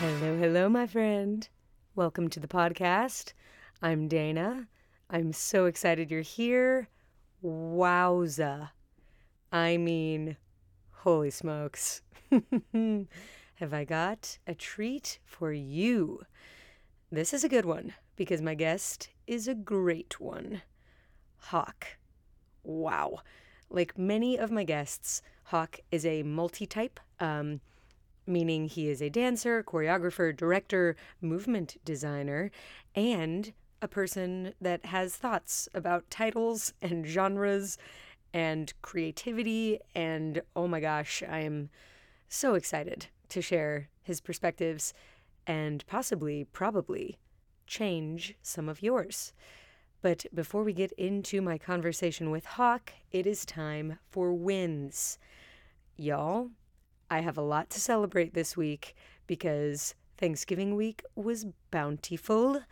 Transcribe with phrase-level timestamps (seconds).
[0.00, 1.46] Hello, hello, my friend.
[1.94, 3.34] Welcome to the podcast.
[3.82, 4.66] I'm Dana.
[5.10, 6.88] I'm so excited you're here.
[7.44, 8.70] Wowza.
[9.52, 10.38] I mean,
[10.90, 12.00] holy smokes.
[12.72, 16.22] Have I got a treat for you?
[17.12, 20.62] This is a good one because my guest is a great one.
[21.36, 21.98] Hok.
[22.62, 23.20] Wow.
[23.68, 26.98] Like many of my guests, Hok is a multi type.
[27.18, 27.60] Um,
[28.30, 32.50] meaning he is a dancer, choreographer, director, movement designer,
[32.94, 37.78] and a person that has thoughts about titles and genres
[38.32, 39.78] and creativity.
[39.94, 41.70] And oh my gosh, I am
[42.28, 44.92] so excited to share his perspectives
[45.46, 47.18] and possibly, probably,
[47.66, 49.32] change some of yours.
[50.02, 55.18] But before we get into my conversation with Hok, it is time for wins.
[55.96, 56.50] Y'all,
[57.12, 58.94] I have a lot to celebrate this week
[59.26, 62.62] because Thanksgiving week was bountiful.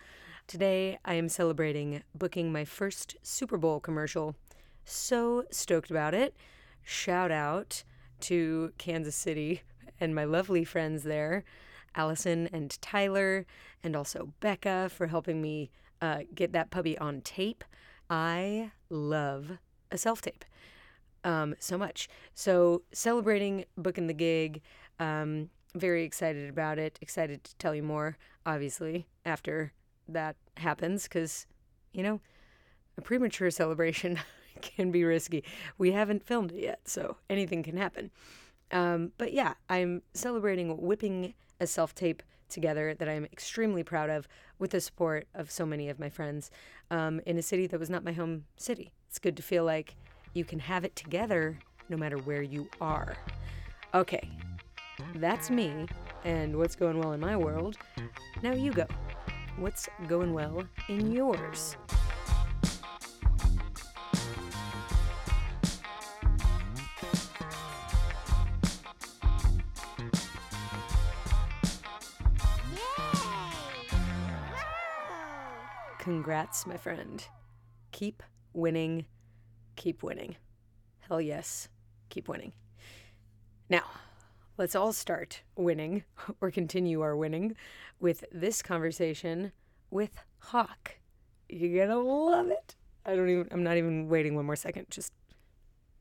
[0.46, 4.36] Today, I am celebrating booking my first Super Bowl commercial.
[4.84, 6.36] So stoked about it.
[6.84, 7.82] Shout out
[8.20, 9.62] to Kansas City
[9.98, 11.42] and my lovely friends there,
[11.96, 13.44] Allison and Tyler,
[13.82, 17.64] and also Becca for helping me uh, get that puppy on tape.
[18.08, 19.58] I love
[19.90, 20.44] a self tape
[21.24, 22.08] um, so much.
[22.34, 24.62] So celebrating booking the gig,
[24.98, 26.98] um, very excited about it.
[27.00, 28.16] Excited to tell you more,
[28.46, 29.72] obviously, after
[30.08, 31.46] that happens, because
[31.92, 32.20] you know,
[32.96, 34.18] a premature celebration
[34.60, 35.44] can be risky.
[35.78, 38.10] We haven't filmed it yet, so anything can happen.
[38.70, 44.26] Um, but yeah, I'm celebrating whipping a self tape together that I'm extremely proud of
[44.58, 46.50] with the support of so many of my friends
[46.90, 48.92] um, in a city that was not my home city.
[49.08, 49.96] It's good to feel like
[50.38, 53.16] you can have it together no matter where you are.
[53.92, 54.30] Okay,
[55.16, 55.86] that's me
[56.24, 57.76] and what's going well in my world.
[58.40, 58.86] Now you go.
[59.56, 61.76] What's going well in yours?
[75.98, 77.26] Congrats, my friend.
[77.90, 78.22] Keep
[78.54, 79.04] winning
[79.78, 80.36] keep winning.
[81.08, 81.68] Hell yes,
[82.10, 82.52] keep winning.
[83.70, 83.84] Now,
[84.58, 86.02] let's all start winning
[86.40, 87.56] or continue our winning
[88.00, 89.52] with this conversation
[89.90, 90.96] with Hok.
[91.48, 92.74] You're gonna love it.
[93.06, 94.86] I don't even, I'm not even waiting one more second.
[94.90, 95.12] Just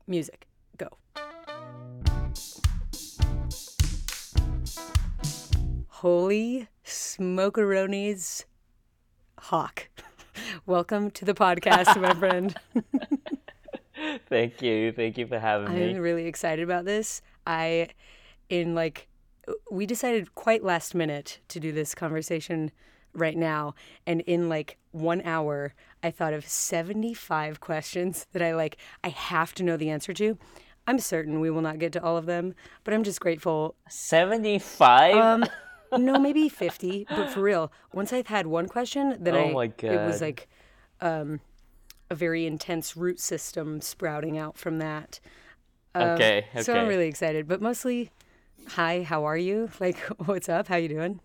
[0.08, 0.48] music.
[0.76, 0.88] Go.
[5.86, 8.44] Holy smokeronies,
[9.38, 9.88] Hok.
[10.66, 12.56] Welcome to the podcast, my friend.
[14.28, 14.92] Thank you.
[14.92, 15.90] Thank you for having me.
[15.90, 17.22] I'm really excited about this.
[17.46, 17.88] I,
[18.48, 19.08] in like,
[19.70, 22.70] we decided quite last minute to do this conversation
[23.14, 23.74] right now.
[24.06, 29.54] And in like one hour, I thought of 75 questions that I like, I have
[29.54, 30.38] to know the answer to.
[30.86, 32.54] I'm certain we will not get to all of them,
[32.84, 33.74] but I'm just grateful.
[33.88, 35.16] 75?
[35.16, 35.44] Um,
[36.02, 39.66] no, maybe 50, but for real, once I've had one question that oh I, my
[39.66, 39.90] God.
[39.90, 40.48] it was like,
[41.00, 41.40] um,
[42.10, 45.20] a very intense root system sprouting out from that.
[45.94, 46.62] Um, okay, okay.
[46.62, 48.10] So I'm really excited, but mostly,
[48.68, 49.70] hi, how are you?
[49.80, 50.68] Like, what's up?
[50.68, 51.20] How you doing?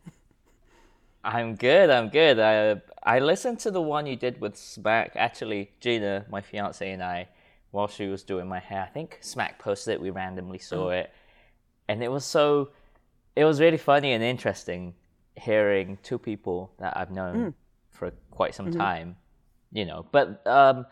[1.23, 1.89] I'm good.
[1.89, 2.39] I'm good.
[2.39, 5.13] I I listened to the one you did with Smack.
[5.15, 7.29] Actually, Gina, my fiance, and I,
[7.71, 10.01] while she was doing my hair, I think Smack posted it.
[10.01, 11.01] We randomly saw mm.
[11.01, 11.11] it,
[11.87, 12.71] and it was so.
[13.35, 14.93] It was really funny and interesting
[15.35, 17.53] hearing two people that I've known mm.
[17.89, 18.79] for quite some mm-hmm.
[18.79, 19.15] time
[19.73, 20.05] you know.
[20.11, 20.85] But um,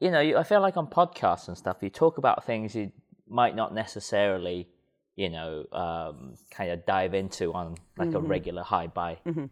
[0.00, 2.90] you know, I feel like on podcasts and stuff, you talk about things you
[3.28, 4.68] might not necessarily,
[5.16, 8.16] you know, um, kind of dive into on like mm-hmm.
[8.16, 9.46] a regular high buy mm-hmm.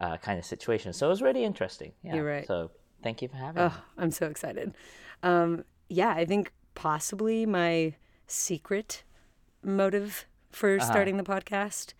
[0.00, 0.92] uh, kind of situation.
[0.92, 1.92] So it was really interesting.
[2.02, 2.14] Yeah.
[2.16, 2.46] You're right.
[2.46, 2.70] So
[3.02, 3.74] thank you for having oh, me.
[3.98, 4.74] I'm so excited.
[5.22, 7.94] Um, yeah, I think possibly my
[8.26, 9.02] secret
[9.62, 10.86] motive for uh-huh.
[10.86, 11.94] starting the podcast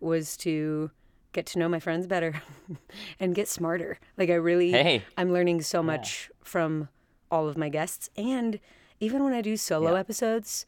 [0.00, 0.90] was to
[1.34, 2.40] get to know my friends better
[3.20, 3.98] and get smarter.
[4.16, 5.02] Like I really hey.
[5.18, 6.36] I'm learning so much yeah.
[6.42, 6.88] from
[7.30, 8.58] all of my guests and
[9.00, 10.00] even when I do solo yeah.
[10.00, 10.64] episodes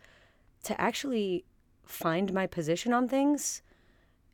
[0.64, 1.44] to actually
[1.84, 3.62] find my position on things,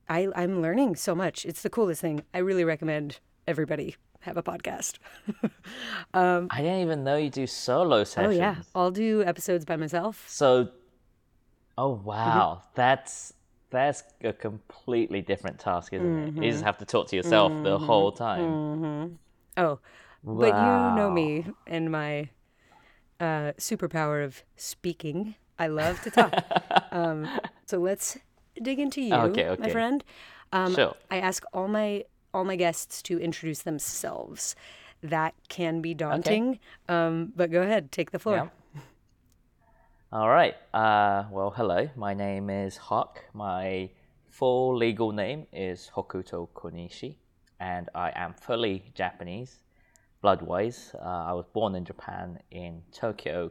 [0.08, 1.44] I I'm learning so much.
[1.44, 2.24] It's the coolest thing.
[2.34, 4.98] I really recommend everybody have a podcast.
[6.14, 8.34] I didn't even know you do solo sessions.
[8.34, 10.24] oh yeah, I'll do episodes by myself.
[10.28, 10.70] So,
[11.76, 12.06] oh Mm-hmm.
[12.08, 13.34] wow, that's
[13.72, 16.32] that's a completely different task, isn't it?
[16.40, 16.52] You Mm-hmm.
[16.52, 18.60] just have to talk to yourself the whole time.
[19.56, 19.80] Oh,
[20.24, 22.30] but you know me and my
[23.20, 25.36] uh, superpower of speaking.
[25.58, 26.42] I love to talk.
[26.92, 27.30] um,
[27.66, 28.18] so let's
[28.62, 30.04] dig into you, Okay, my friend.
[30.52, 30.96] Um, Sure.
[31.10, 32.04] I ask all my
[32.34, 34.56] all my guests to introduce themselves.
[35.02, 36.58] That can be daunting,
[36.88, 38.44] um, but go ahead, take the floor.
[38.44, 38.48] Yeah.
[40.14, 40.54] All right.
[40.74, 41.88] Uh, well, hello.
[41.96, 43.24] My name is Hok.
[43.32, 43.88] My
[44.28, 47.14] full legal name is Hokuto Konishi,
[47.58, 49.60] and I am fully Japanese,
[50.20, 50.94] blood-wise.
[51.02, 53.50] Uh, I was born in Japan, in Tokyo,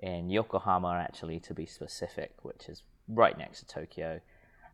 [0.00, 4.20] in Yokohama, actually, to be specific, which is right next to Tokyo.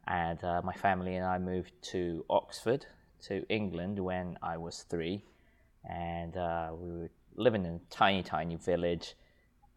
[0.07, 2.87] And uh, my family and I moved to Oxford,
[3.25, 5.23] to England, when I was three
[5.85, 9.15] and uh, we were living in a tiny, tiny village.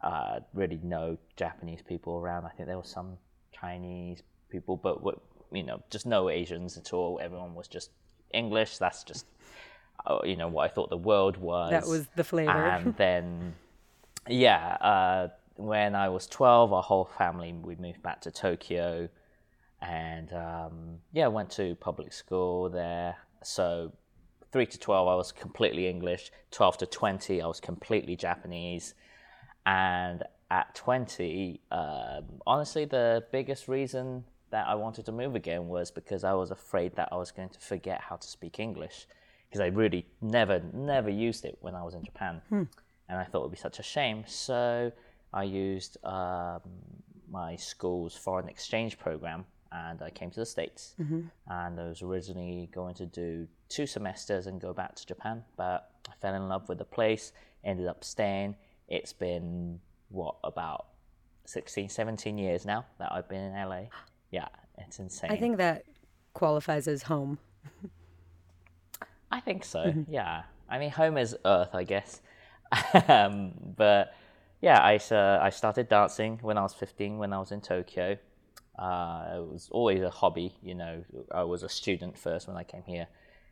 [0.02, 2.46] Uh, really no Japanese people around.
[2.46, 3.18] I think there were some
[3.52, 5.20] Chinese people, but what-
[5.52, 7.18] you know, just no Asians at all.
[7.20, 7.90] Everyone was just
[8.32, 8.78] English.
[8.78, 9.26] That's just
[10.06, 11.70] uh, you know what I thought the world was.
[11.70, 12.50] That was the flavor.
[12.50, 13.54] And then,
[14.28, 19.08] yeah, uh, when I was twelve, our whole family we moved back to Tokyo,
[19.82, 23.16] and um, yeah, went to public school there.
[23.42, 23.92] So
[24.52, 28.94] 3 to 12 i was completely english 12 to 20 i was completely japanese
[29.66, 35.90] and at 20 um, honestly the biggest reason that i wanted to move again was
[35.90, 39.06] because i was afraid that i was going to forget how to speak english
[39.48, 42.40] because i really never never used it when i was in japan
[43.08, 44.90] and i thought it would be such a shame so
[45.32, 46.60] i used um,
[47.30, 50.94] my school's foreign exchange program and I came to the States.
[51.48, 55.90] And I was originally going to do two semesters and go back to Japan, but
[56.08, 57.32] I fell in love with the place,
[57.64, 58.56] ended up staying.
[58.90, 60.86] It's been, what, about
[61.46, 63.82] 16, 17 years now that I've been in LA.
[64.30, 64.48] Yeah,
[64.78, 65.30] it's insane.
[65.30, 65.84] I think that
[66.34, 67.38] qualifies as home.
[69.30, 69.94] I think so.
[70.08, 70.42] Yeah.
[70.68, 72.20] I mean, home is Earth, I guess.
[73.08, 74.14] um, but
[74.60, 78.16] yeah, I uh, I started dancing when I was 15 when I was in Tokyo.
[78.78, 81.04] Uh, it was always a hobby, you know.
[81.32, 83.06] I was a student first when I came here.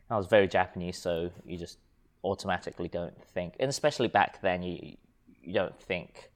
[0.09, 1.77] I was very Japanese, so you just
[2.23, 4.97] automatically don't think, and especially back then, you
[5.49, 6.29] you don't think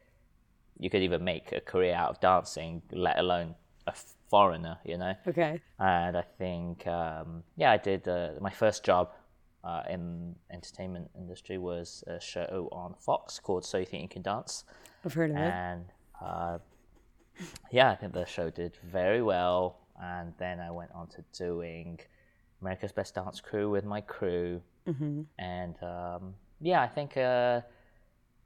[0.83, 3.49] you could even make a career out of dancing, let alone
[3.87, 3.93] a
[4.29, 5.61] foreigner, you know Okay.
[5.79, 9.05] and I think um, yeah, I did uh, my first job
[9.63, 14.21] uh, in entertainment industry was a show on Fox called So You Think You Can
[14.23, 14.53] Dance,
[15.05, 15.53] I've heard of it.
[15.67, 15.85] and
[16.29, 16.57] uh,
[17.71, 19.61] yeah, I think the show did very well.
[20.01, 21.99] And then I went on to doing
[22.61, 24.61] America's Best Dance Crew with my crew,
[25.37, 27.61] and um, yeah, I think uh,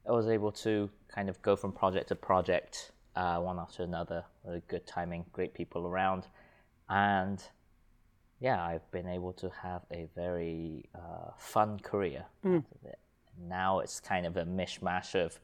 [0.06, 4.24] I was able to kind of go from project to project, uh, one after another.
[4.44, 6.26] With good timing, great people around,
[6.88, 7.42] and
[8.40, 12.24] yeah, I've been able to have a very uh, fun career
[12.84, 12.98] it.
[13.40, 15.38] Now it's kind of a mishmash of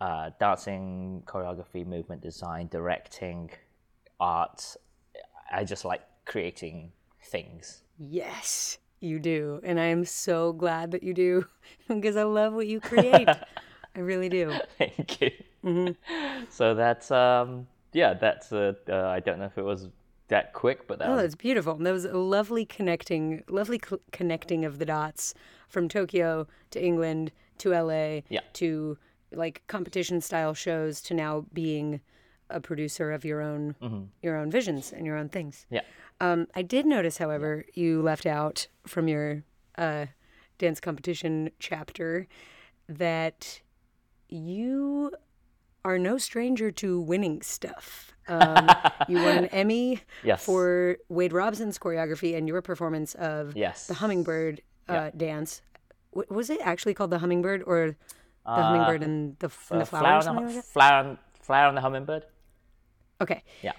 [0.00, 3.50] uh, dancing, choreography, movement design, directing,
[4.18, 4.76] art.
[5.52, 6.92] I just like creating
[7.24, 7.82] things.
[7.98, 9.60] Yes, you do.
[9.62, 11.46] And I am so glad that you do
[11.88, 13.28] because I love what you create.
[13.96, 14.54] I really do.
[14.78, 15.96] Thank you.
[16.48, 19.88] So that's um, yeah, that's uh, uh, I don't know if it was
[20.28, 21.74] that quick, but that Oh, was that's beautiful.
[21.74, 25.34] And That was a lovely connecting, lovely cl- connecting of the dots
[25.68, 28.40] from Tokyo to England to LA Yeah.
[28.54, 28.96] to
[29.32, 32.00] like competition style shows to now being
[32.48, 33.74] a producer of your own
[34.22, 35.66] your own visions and your own things.
[35.70, 35.82] yeah.
[36.22, 39.42] Um, I did notice, however, you left out from your
[39.78, 40.06] uh,
[40.58, 42.26] dance competition chapter
[42.88, 43.62] that
[44.30, 45.12] you
[45.84, 48.06] are no stranger to winning stuff.
[48.28, 48.68] Um,
[49.08, 50.44] you won an Emmy Yes.
[50.44, 53.88] for Wade Robson's choreography and your performance of Yes.
[53.88, 55.62] the hummingbird uh, dance.
[56.14, 57.96] W- was it actually called the hummingbird or
[58.46, 60.22] the hummingbird and the, f- and the Uh, flower?
[60.22, 62.24] flower, the, like flower, on- flower on the hummingbird.
[63.20, 63.42] Okay.
[63.62, 63.72] Yeah.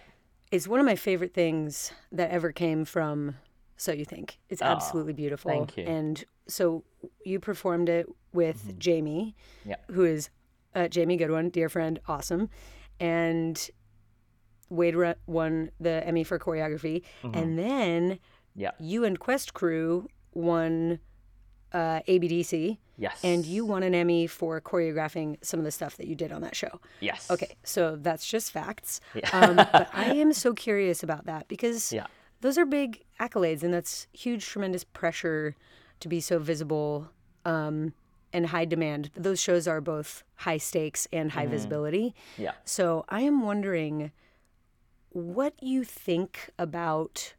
[0.51, 3.35] It's one of my favorite things that ever came from
[3.77, 4.37] So You Think.
[4.49, 5.49] It's absolutely beautiful.
[5.49, 5.85] thank you.
[5.85, 6.83] And so
[7.23, 9.69] you performed it with Jamie, Mm-hmm.
[9.69, 9.75] Yeah.
[9.91, 10.29] who is
[10.75, 12.49] uh, Jamie Goodwin, dear friend, awesome.
[12.99, 13.69] And
[14.69, 17.03] Wade ru- won the Emmy for choreography.
[17.23, 18.61] And then Mm-hmm.
[18.61, 18.71] Yeah.
[18.81, 20.99] you and Quest Crew won
[21.71, 22.77] uh, ABDC.
[22.97, 23.19] Yes.
[23.23, 26.41] And you won an Emmy for choreographing some of the stuff that you did on
[26.41, 26.81] that show.
[26.99, 27.31] Yes.
[27.31, 28.99] Okay, so that's just facts.
[29.31, 32.07] Um, but I am so curious about that because Yeah.
[32.41, 35.55] those are big accolades, and that's huge, tremendous pressure
[36.01, 37.09] to be so visible
[37.45, 37.93] um,
[38.33, 39.11] and high demand.
[39.15, 41.51] Those shows are both high stakes and high mm-hmm.
[41.51, 42.15] visibility.
[42.37, 42.53] Yeah.
[42.65, 44.11] So I am wondering
[45.09, 47.33] what you think about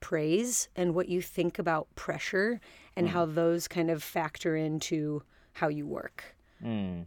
[0.00, 2.60] praise and what you think about pressure
[2.94, 3.10] and mm.
[3.10, 6.36] how those kind of factor into how you work.
[6.62, 7.06] Mm.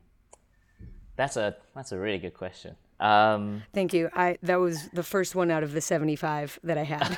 [1.15, 2.75] That's a that's a really good question.
[2.99, 4.09] Um, Thank you.
[4.13, 7.17] I that was the first one out of the 75 that I had.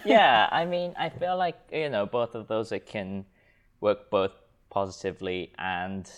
[0.04, 3.24] yeah, I mean, I feel like you know both of those it can
[3.80, 4.32] work both
[4.72, 6.10] positively and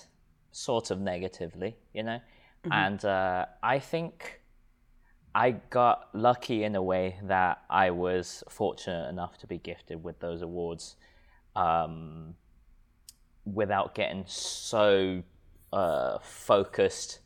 [0.53, 2.21] sort of negatively, you know.
[2.71, 4.41] And uh, I think
[5.35, 10.21] I got lucky in a way that I was fortunate enough to be gifted with
[10.21, 10.97] those awards,
[11.57, 12.35] um,
[13.45, 15.23] without getting so
[15.73, 17.19] uh, focused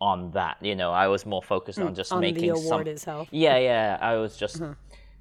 [0.00, 0.58] on that.
[0.60, 2.86] You know, I was more focused on just on the making award some.
[2.86, 3.28] itself.
[3.32, 3.98] Yeah, yeah.
[4.00, 4.62] I was just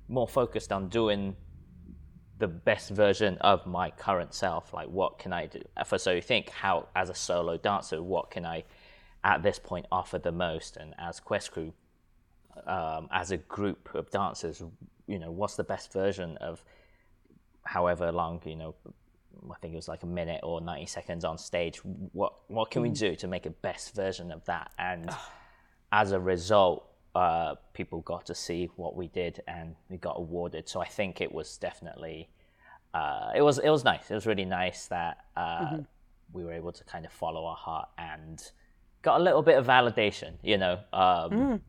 [0.10, 1.36] more focused on doing
[2.40, 4.74] the best version of my current self.
[4.74, 5.62] Like, what can I do?
[5.78, 8.64] Uh, for so you think, how as a solo dancer, what can I,
[9.24, 10.78] at this point, offer the most?
[10.78, 11.74] And as Quest Crew,
[12.66, 14.64] um, as a group of dancers,
[15.06, 16.64] you know, what's the best version of
[17.64, 18.76] however long, you know,
[19.52, 21.78] I think it was like a minute or 90 seconds on stage.
[21.84, 22.96] What what can we hmm.
[22.96, 24.72] do to make a best version of that?
[24.78, 25.32] And ah.
[25.92, 30.70] as a result, uh, people got to see what we did and we got awarded.
[30.70, 32.30] So I think it was definitely
[32.94, 34.10] uh, it was it was nice.
[34.10, 35.78] It was really nice that uh,
[36.34, 38.42] we were able to kind of follow our heart and
[39.02, 41.62] got a little bit of validation, you know, um,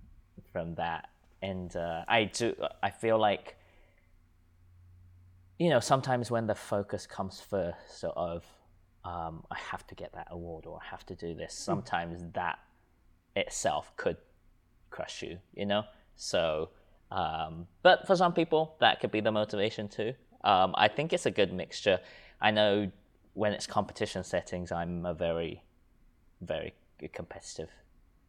[0.53, 1.09] from that.
[1.43, 3.57] And uh, I do I feel like
[5.61, 8.47] you know, sometimes when the focus comes first, sort of,
[9.05, 12.59] um, I have to get that award or I have to do this, sometimes that
[13.37, 14.17] itself could
[14.91, 15.85] crush you, you know?
[16.17, 16.71] So,
[17.11, 20.15] um, but for some people, that could be the motivation too.
[20.45, 22.01] Um, I think it's a good mixture.
[22.41, 22.91] I know
[23.35, 25.63] when it's competition settings, I'm a very,
[26.41, 26.75] very
[27.13, 27.71] competitive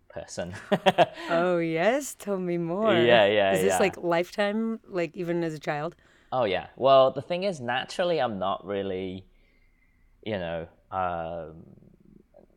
[0.10, 0.54] person.
[1.30, 2.94] Oh yes, tell me more.
[2.94, 3.80] Yeah, yeah, Is this yeah.
[3.80, 5.96] like lifetime, like even as a child?
[6.32, 6.68] Oh yeah.
[6.76, 9.26] Well, the thing is, naturally, I'm not really,
[10.24, 11.64] you know, um,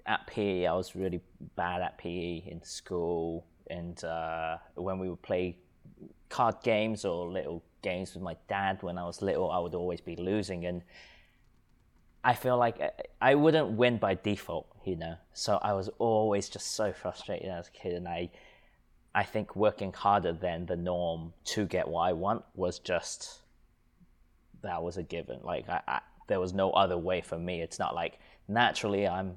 [0.07, 0.67] at PE.
[0.67, 1.21] I was really
[1.57, 5.57] bad at PE in school, and uh, when we would play
[6.29, 10.01] card games or little games with my dad when I was little, I would always
[10.01, 10.83] be losing, and
[12.23, 15.17] I feel like I- I wouldn't win by default, you know.
[15.33, 18.31] So I was always just so frustrated as a kid, and I,
[19.15, 23.41] I think working harder than the norm to get what I want was just
[24.63, 25.41] that was a given.
[25.43, 27.61] Like I, I, there was no other way for me.
[27.61, 28.19] It's not like
[28.49, 29.37] naturally I'm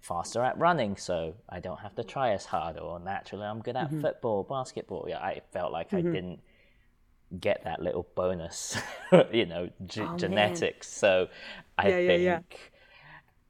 [0.00, 3.76] faster at running, so I don't have to try as hard, or naturally I'm good
[3.76, 5.06] at football, basketball.
[5.08, 6.40] Yeah, I felt like I didn't
[7.40, 8.78] get that little bonus,
[9.32, 10.18] you know, ge- Oh, man.
[10.18, 10.88] genetics.
[10.88, 11.28] So
[11.78, 12.40] I Yeah, yeah, think, yeah.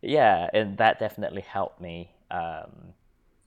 [0.02, 2.12] yeah, and that definitely helped me.
[2.30, 2.94] Um,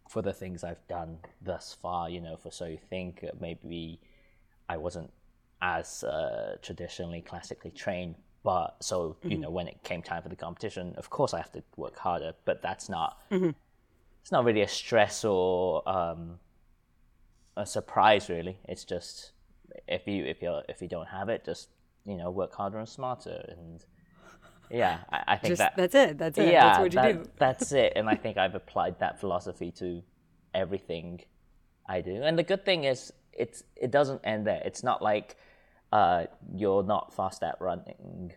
[0.10, 4.00] for the things I've done thus far, you know, for so you think maybe
[4.70, 5.12] I wasn't
[5.62, 10.36] as uh, traditionally classically trained, but so you know when it came time for the
[10.36, 14.68] competition, of course I have to work harder, but that's not it's not really a
[14.68, 16.40] stress or um,
[17.58, 18.58] a surprise really.
[18.68, 19.32] It's just
[19.88, 21.70] if you if you if you don't have it, just
[22.06, 23.84] you know work harder and smarter and
[24.72, 26.18] yeah, I, I think Just that that's it.
[26.20, 26.52] That's it.
[26.52, 27.30] yeah, that's what you that- do.
[27.38, 27.94] That's it.
[27.96, 30.04] And I think I've applied that philosophy to
[30.54, 31.22] everything
[31.88, 32.22] I do.
[32.22, 34.62] And the good thing is, it's it doesn't end there.
[34.64, 35.38] It's not like
[35.92, 38.34] uh, you're not fast at running,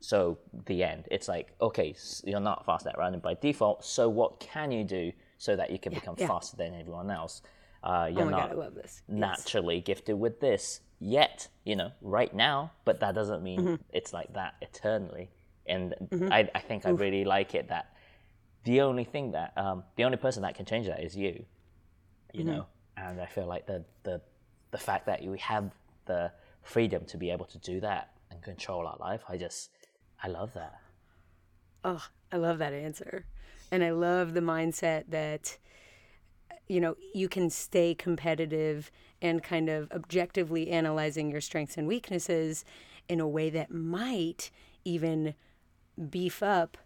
[0.00, 1.06] so the end.
[1.10, 3.84] It's like okay, you're not fast at running by default.
[3.84, 6.26] So what can you do so that you can become yeah.
[6.26, 7.42] faster than everyone else?
[7.82, 8.72] Uh, you're Oh not god, love.
[8.76, 9.02] Yes.
[9.08, 13.74] naturally gifted with this yet, you know, right now, but that doesn't mean Mm-hmm.
[13.92, 15.30] it's like that eternally.
[15.66, 15.94] And
[16.30, 17.92] I, I think I really like it that
[18.64, 21.44] the only thing that, um, the only person that can change that is you,
[22.32, 22.44] you Mm-hmm.
[22.44, 22.66] know?
[22.96, 24.20] And I feel like the, the,
[24.70, 25.70] the fact that we have
[26.06, 29.70] the freedom to be able to do that and control our life, I just,
[30.22, 30.78] I love that.
[31.84, 33.24] Oh, I love that answer.
[33.70, 35.58] And I love the mindset that,
[36.68, 42.64] you know, you can stay competitive and kind of objectively analyzing your strengths and weaknesses
[43.08, 44.50] in a way that might
[44.84, 45.34] even
[46.10, 46.76] beef up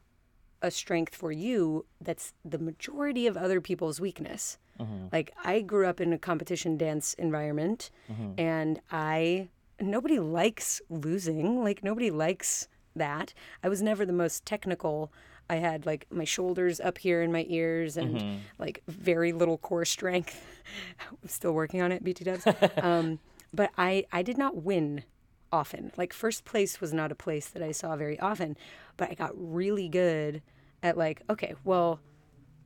[0.62, 4.58] a strength for you that's the majority of other people's weakness.
[4.78, 5.06] Mm-hmm.
[5.12, 8.32] Like I grew up in a competition dance environment mm-hmm.
[8.38, 9.48] and I
[9.82, 11.62] nobody likes losing.
[11.62, 13.34] Like nobody likes that.
[13.62, 15.12] I was never the most technical.
[15.50, 19.84] I had like my shoulders up here in my ears and like very little core
[19.84, 20.44] strength.
[21.10, 22.46] I'm still working on it, BT dubs.
[22.82, 23.18] um,
[23.52, 25.04] but I I did not win
[25.52, 25.92] often.
[25.96, 28.56] Like first place was not a place that I saw very often,
[28.96, 30.42] but I got really good
[30.82, 32.00] at like okay, well,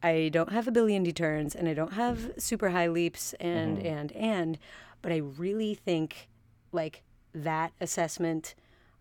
[0.03, 4.13] I don't have a billion deturns and I don't have super high leaps and and
[4.13, 4.59] and,
[5.03, 6.29] but I really think
[6.73, 7.03] like
[7.37, 8.55] that assessment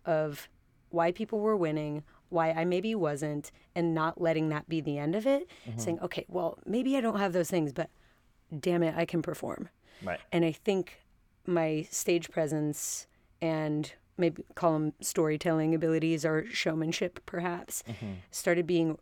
[0.04, 0.48] of
[0.90, 5.14] why people were winning, why I maybe wasn't, and not letting that be the end
[5.14, 5.48] of it.
[5.68, 5.78] Mm-hmm.
[5.78, 7.90] Saying, okay, well, maybe I don't have those things, but
[8.58, 9.68] damn it, I can perform.
[10.04, 10.20] Right.
[10.30, 11.00] And I think
[11.46, 13.06] my stage presence
[13.40, 18.12] and maybe call them storytelling abilities or showmanship, perhaps, mm-hmm.
[18.30, 18.98] started being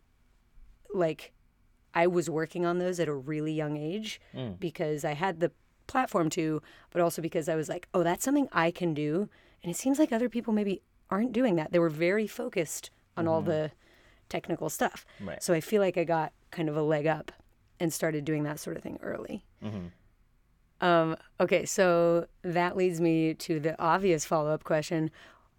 [0.93, 1.33] like
[1.93, 4.59] I was working on those at a really young age mm.
[4.59, 5.51] because I had the
[5.87, 6.61] platform to,
[6.91, 9.29] but also because I was like, oh, that's something I can do.
[9.63, 11.71] And it seems like other people maybe aren't doing that.
[11.71, 13.71] They were very focused on all the
[14.29, 15.05] technical stuff.
[15.21, 15.41] Right.
[15.41, 17.31] So I feel like I got kind of a leg up
[17.79, 19.45] and started doing that sort of thing early.
[20.81, 25.09] Um, okay, so that leads me to the obvious follow up question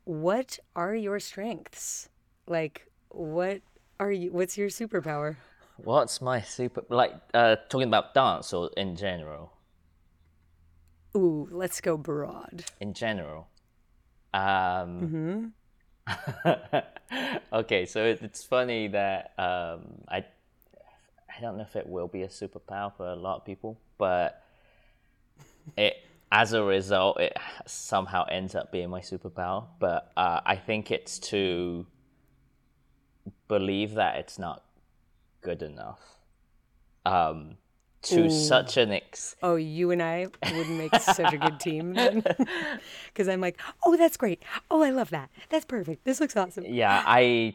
[0.05, 2.09] What are your strengths?
[2.47, 3.63] Like, what
[3.99, 5.37] are you, what's your superpower?
[5.79, 7.13] What's my super like?
[7.35, 9.53] Uh, talking about dance or in general?
[11.17, 12.65] Ooh, let's go broad.
[12.79, 13.49] In general.
[14.35, 15.55] Um,
[17.53, 20.25] okay, so it, it's funny that um, I
[21.37, 24.43] I don't know if it will be a superpower for a lot of people, but
[25.77, 25.97] it
[26.31, 29.67] as a result it somehow ends up being my superpower.
[29.79, 31.87] But uh, I think it's to
[33.49, 34.65] believe that it's not
[35.41, 36.01] good enough.
[37.07, 37.57] Um,
[38.07, 41.93] to such an ex Oh, you and I would make such a good team.
[41.93, 44.43] Because I'm like, oh, that's great.
[44.71, 45.31] Oh, I love that.
[45.51, 46.05] That's perfect.
[46.05, 46.65] This looks awesome.
[46.67, 47.55] yeah i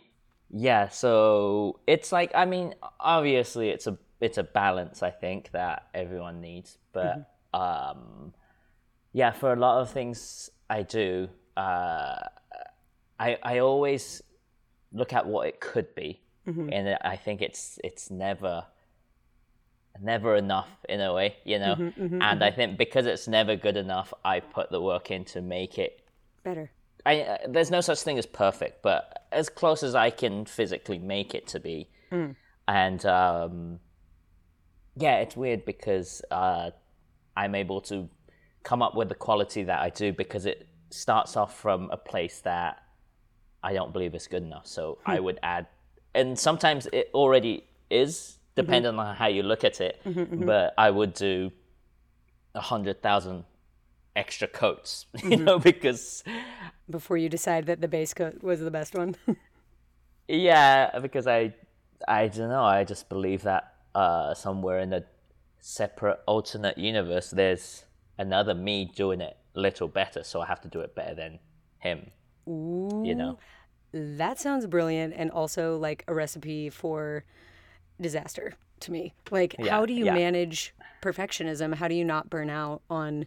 [0.49, 5.87] yeah so it's like i mean obviously it's a it's a balance i think that
[5.93, 8.33] everyone needs but um
[9.13, 12.19] yeah for a lot of things i do uh
[13.19, 14.21] i i always
[14.91, 18.65] look at what it could be and i think it's it's never
[19.99, 21.75] never enough in a way you know
[22.21, 25.77] and i think because it's never good enough i put the work in to make
[25.77, 26.01] it
[26.43, 26.71] Better.
[27.05, 30.99] I, uh, there's no such thing as perfect, but as close as I can physically
[30.99, 31.89] make it to be.
[32.67, 33.79] And um,
[34.95, 36.71] yeah, it's weird because uh,
[37.35, 38.07] I'm able to
[38.63, 42.41] come up with the quality that I do because it starts off from a place
[42.41, 42.83] that
[43.63, 44.67] I don't believe is good enough.
[44.67, 45.67] So I would add,
[46.13, 48.99] and sometimes it already is, depending mm-hmm.
[48.99, 50.01] on how you look at it.
[50.05, 50.45] Mm-hmm, mm-hmm.
[50.45, 51.51] But I would do
[52.53, 53.45] a hundred thousand
[54.15, 56.23] extra coats, you know, because
[56.89, 59.15] Before you decide that the base coat was the best one.
[60.27, 61.53] Yeah, because I,
[62.07, 62.63] I don't know.
[62.63, 65.03] I just believe that uh, somewhere in a
[65.59, 67.83] separate alternate universe, there's
[68.17, 71.39] another me doing it a little better, so I have to do it better than
[71.79, 72.11] him.
[72.47, 73.39] Ooh, you know?
[73.93, 77.25] that sounds brilliant and also like a recipe for
[78.01, 79.13] disaster to me.
[79.29, 80.13] Like, Yeah, how do you yeah.
[80.13, 81.75] manage perfectionism?
[81.75, 83.25] How do you not burn out on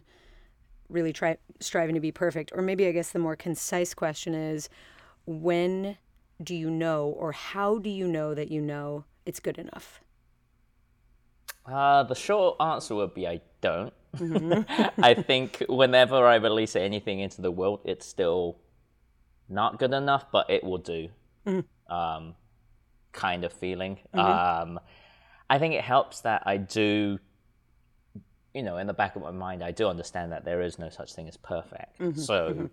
[0.89, 2.51] really try striving to be perfect?
[2.53, 4.69] Or maybe I guess the more concise question is
[5.25, 5.97] when
[6.43, 10.01] do you know or how do you know that you know it's good enough?
[11.65, 13.93] Uh, the short answer would be I don't.
[15.01, 18.57] I think whenever I release anything into the world, it's still
[19.49, 21.09] not good enough, but it will do.
[21.89, 22.35] Um,
[23.15, 23.97] kind of feeling.
[24.13, 24.79] Um,
[25.49, 27.17] I think it helps that I do,
[28.53, 30.89] you know, in the back of my mind, I do understand that there is no
[30.89, 32.17] such thing as perfect.
[32.17, 32.69] So,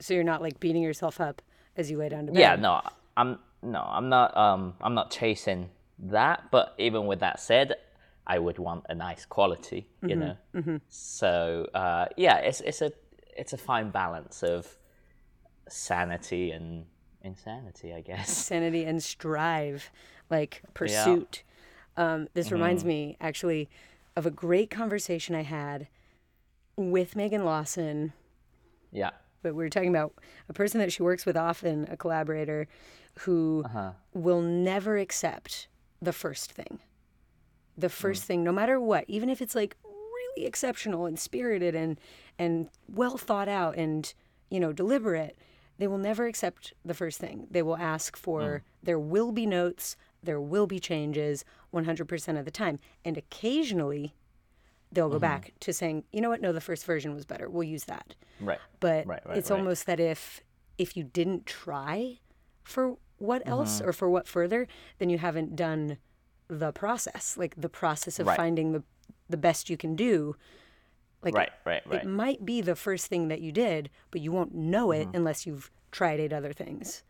[0.00, 1.40] So you're not like beating yourself up
[1.76, 2.40] as you lay down to bed.
[2.40, 2.80] yeah, no,
[3.16, 4.36] I'm no, I'm not.
[4.36, 6.44] Um, I'm not chasing that.
[6.50, 7.74] But even with that said,
[8.26, 10.36] I would want a nice quality, you know.
[10.88, 12.92] So uh, yeah, it's it's a
[13.36, 14.76] it's a fine balance of
[15.68, 16.86] sanity and
[17.26, 18.30] insanity, I guess.
[18.34, 19.90] sanity and strive,
[20.30, 21.42] like pursuit.
[21.96, 22.88] Um, this reminds mm-hmm.
[22.88, 23.68] me actually
[24.16, 25.88] of a great conversation I had
[26.76, 28.12] with Megan Lawson.
[28.92, 29.10] Yeah,
[29.42, 30.14] But we were talking about
[30.48, 32.66] a person that she works with often, a collaborator,
[33.20, 33.92] who uh-huh.
[34.14, 35.68] will never accept
[36.00, 36.78] the first thing.
[37.76, 37.92] The mm.
[37.92, 41.98] first thing, no matter what, even if it's like really exceptional and spirited and
[42.38, 44.12] and well thought out and
[44.50, 45.36] you know deliberate,
[45.78, 47.46] they will never accept the first thing.
[47.50, 52.50] They will ask for there will be notes, there will be changes 100% of the
[52.50, 52.78] time.
[53.04, 54.14] And occasionally
[54.92, 56.40] they'll go back to saying, "You know what?
[56.40, 57.48] No, the first version was better.
[57.50, 58.58] We'll use that." right.
[58.80, 59.58] But Right, right, it's right.
[59.58, 60.40] almost that if
[60.78, 62.18] if you didn't try
[62.62, 63.88] for what else Mm-hmm.
[63.88, 64.66] or for what further,
[64.98, 65.98] then you haven't done
[66.48, 68.82] the process, like the process of finding the
[69.28, 70.36] the best you can do.
[71.22, 72.02] Like Right, right, right.
[72.02, 75.16] it might be the first thing that you did, but you won't know it Mm-hmm.
[75.16, 77.02] unless you've tried eight other things.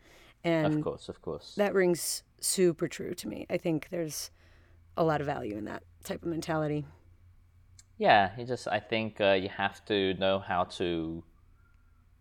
[0.45, 1.55] And Of course, of course.
[1.57, 3.47] that rings super true to me.
[3.51, 4.31] I think there's
[4.97, 6.85] a lot of value in that type of mentality.
[7.99, 11.25] Yeah, you just I think uh, you have to know how to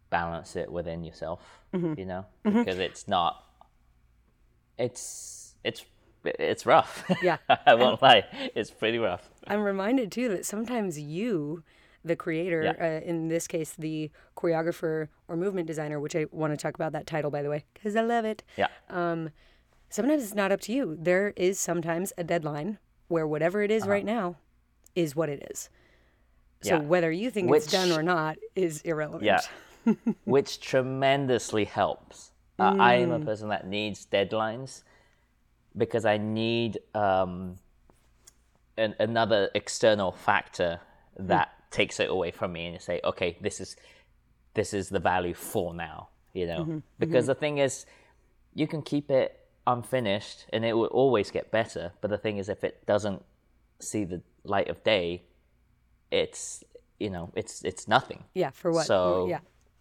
[0.10, 1.42] balance it within yourself,
[1.74, 2.00] Mm-hmm.
[2.00, 3.44] you know, because it's not
[4.78, 5.86] it's it's
[6.40, 7.04] it's rough.
[7.24, 7.38] Yeah.
[7.66, 9.30] I won't lie, it's pretty rough.
[9.48, 11.64] I'm reminded too that sometimes you,
[12.04, 12.86] the creator, Yeah.
[13.04, 16.92] uh, in this case, the choreographer or movement designer, which I want to talk about
[16.94, 18.44] that title by the way, because I love it.
[18.58, 18.68] Yeah.
[18.90, 19.30] Um,
[19.90, 20.98] Sometimes it's not up to you.
[21.00, 23.92] There is sometimes a deadline where whatever it is Uh-huh.
[23.92, 24.36] right now
[24.96, 25.70] is what it is.
[26.62, 26.80] So Yeah.
[26.82, 29.24] whether you think it's done or not is irrelevant.
[29.24, 29.42] Yeah.
[30.26, 32.32] Which tremendously helps.
[32.58, 33.26] Uh, I am a Mm.
[33.26, 34.84] person that needs deadlines
[35.78, 37.58] because I need um,
[38.78, 40.80] an, another external factor
[41.20, 41.28] Mm.
[41.28, 43.78] that takes it away from me and you say, okay, this is
[44.54, 46.60] this is the value for now, you know.
[46.62, 46.78] Mm-hmm.
[47.00, 47.86] Because the thing is,
[48.54, 51.94] you can keep it unfinished and it will always get better.
[52.02, 53.24] But the thing is, if it doesn't
[53.80, 55.24] see the light of day,
[56.12, 56.64] it's
[57.00, 58.24] you know, it's it's nothing.
[58.34, 58.86] Yeah, for what?
[58.86, 59.40] So- yeah.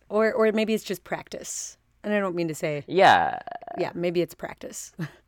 [0.09, 1.79] Or or maybe it's just practice.
[2.05, 3.39] And I don't mean to say, Yeah,
[3.79, 4.93] yeah, maybe it's practice.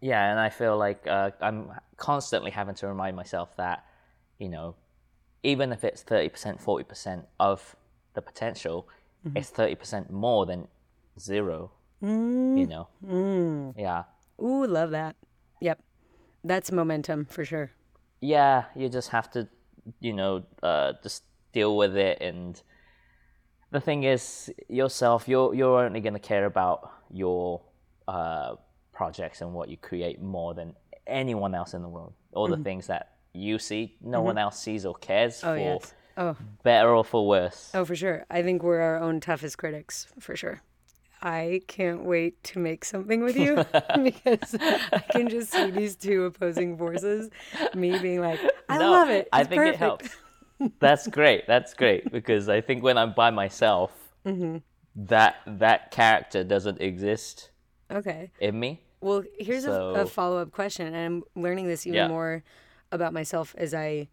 [0.00, 3.84] yeah, and I feel like uh, I'm constantly having to remind myself that,
[4.38, 4.74] you know,
[5.42, 7.76] even if it's thirty percent, forty percent of
[8.14, 8.88] the potential,
[9.34, 10.68] it's thirty percent more than
[11.18, 11.72] zero.
[12.00, 13.74] You know.
[13.76, 14.04] Yeah,
[14.40, 15.16] Ooh, love that.
[15.60, 15.80] Yep.
[16.44, 17.72] That's momentum for sure.
[18.20, 18.64] yeah.
[18.76, 19.48] You just have to,
[20.00, 22.18] you know, uh, just deal with it.
[22.20, 22.60] And
[23.72, 27.62] the thing is, yourself, you're you're only gonna care about your
[28.06, 28.54] uh,
[29.02, 30.74] projects and what you create more than
[31.06, 32.12] anyone else in the world.
[32.32, 35.94] All the things that you see, no one else sees or cares Oh, for, yes.
[36.16, 37.70] Oh, better or for worse.
[37.74, 38.26] oh, for sure.
[38.28, 40.62] I think we're our own toughest critics, for sure.
[41.22, 43.52] I can't wait to make something with you
[44.02, 44.56] because
[44.92, 47.30] I can just see these two opposing forces.
[47.74, 49.28] Me being like, I No, love it.
[49.32, 49.74] I think perfect.
[49.74, 50.08] it helps.
[50.80, 51.46] That's great.
[51.46, 53.92] That's great because I think when I'm by myself,
[54.26, 54.56] Mm-hmm.
[55.14, 57.50] that that character doesn't exist
[57.90, 58.30] Okay.
[58.40, 58.82] in me.
[59.00, 62.08] Well, here's a, a follow up question, and I'm learning this even Yeah.
[62.08, 62.42] more
[62.90, 64.08] about myself as I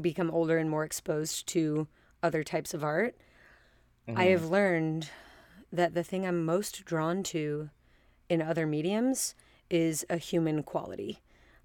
[0.00, 1.86] become older and more exposed to
[2.22, 3.16] other types of art.
[4.08, 4.18] Mm-hmm.
[4.18, 5.10] I have learned
[5.72, 7.70] that the thing I'm most drawn to
[8.28, 9.34] in other mediums
[9.70, 11.20] is a human quality.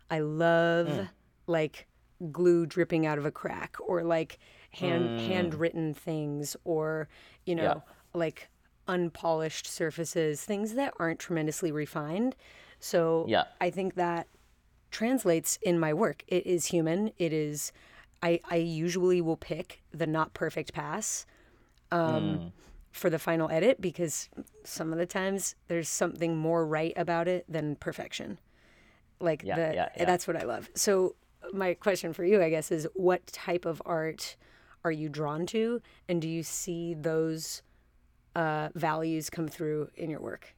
[0.09, 1.09] I love Mm.
[1.45, 1.87] like
[2.31, 4.39] glue dripping out of a crack or like
[4.71, 5.27] hand Mm.
[5.27, 7.07] handwritten things or
[7.45, 8.49] you know like
[8.88, 12.36] unpolished surfaces things that aren't tremendously refined.
[12.80, 13.45] So Yeah.
[13.62, 14.28] i think that
[14.91, 16.23] translates in my work.
[16.28, 17.12] It is human.
[17.17, 17.71] It is
[18.23, 21.26] i i usually will pick the not perfect pass
[21.91, 22.52] um,
[22.91, 24.30] for the final edit because
[24.63, 28.39] some of the times there's something more right about it than perfection.
[29.19, 30.06] Like Yeah, the yeah, yeah.
[30.06, 30.69] that's what i love.
[30.73, 31.15] So
[31.54, 34.36] my question for you i guess is what type of art
[34.84, 35.82] are you drawn to?
[36.08, 37.62] And do you see those
[38.38, 40.54] uh, values come through in your work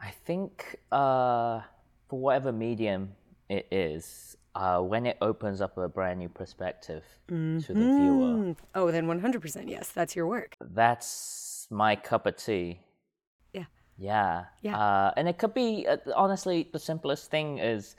[0.00, 1.60] I think uh,
[2.08, 3.12] for whatever medium
[3.48, 7.02] it is, uh, when it opens up a brand new perspective
[7.66, 8.56] to the viewer, Mm.
[8.74, 12.80] oh then 100% yes that's your work that's my cup of tea.
[13.52, 13.64] yeah
[13.96, 14.44] Yeah.
[14.62, 14.76] Yeah.
[14.76, 17.96] Uh, and it could be uh, honestly the simplest thing is,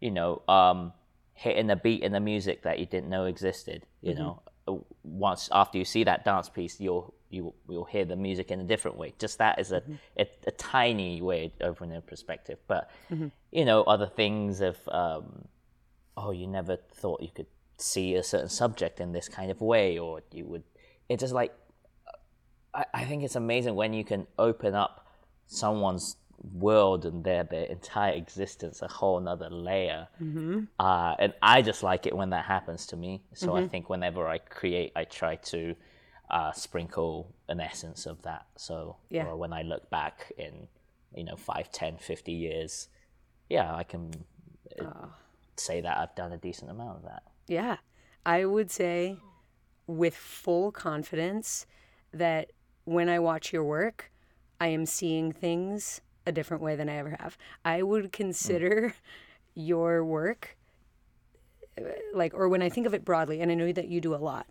[0.00, 0.92] you know, um,
[1.34, 3.86] hitting a beat in the music that you didn't know existed.
[4.02, 4.22] You Mm-hmm.
[4.22, 8.50] know, Uh, once after you see that dance piece, you'll you you'll hear the music
[8.50, 9.14] in a different way.
[9.18, 9.94] Just that is a Mm-hmm.
[10.18, 12.58] a, a tiny way of opening a perspective.
[12.68, 13.28] But Mm-hmm.
[13.52, 15.46] you know, other things of um,
[16.16, 17.46] oh, you never thought you could
[17.78, 20.62] see a certain subject in this kind of way, or you would.
[21.08, 21.52] It's just like
[22.74, 25.06] I, I think it's amazing when you can open up
[25.46, 26.16] someone's
[26.52, 30.08] world and their their entire existence a whole nother layer.
[30.22, 30.64] Mm-hmm.
[30.78, 33.22] Uh, and I just like it when that happens to me.
[33.34, 33.64] So Mm-hmm.
[33.64, 35.74] I think whenever I create, I try to
[36.30, 38.46] uh, sprinkle an essence of that.
[38.56, 39.26] So Yeah.
[39.26, 40.68] or when I look back in,
[41.14, 42.88] you know, 5, 10, 50 years,
[43.48, 44.10] yeah, I can
[44.80, 45.06] uh,
[45.56, 47.22] say that I've done a decent amount of that.
[47.46, 47.76] Yeah.
[48.24, 49.18] I would say
[49.86, 51.66] with full confidence
[52.12, 52.50] that
[52.84, 54.10] when I watch your work,
[54.60, 57.38] I am seeing things a different way than I ever have.
[57.64, 58.94] I would consider
[59.54, 60.56] your work
[61.78, 61.82] uh,
[62.14, 64.16] like or when I think of it broadly and I know that you do a
[64.16, 64.46] lot,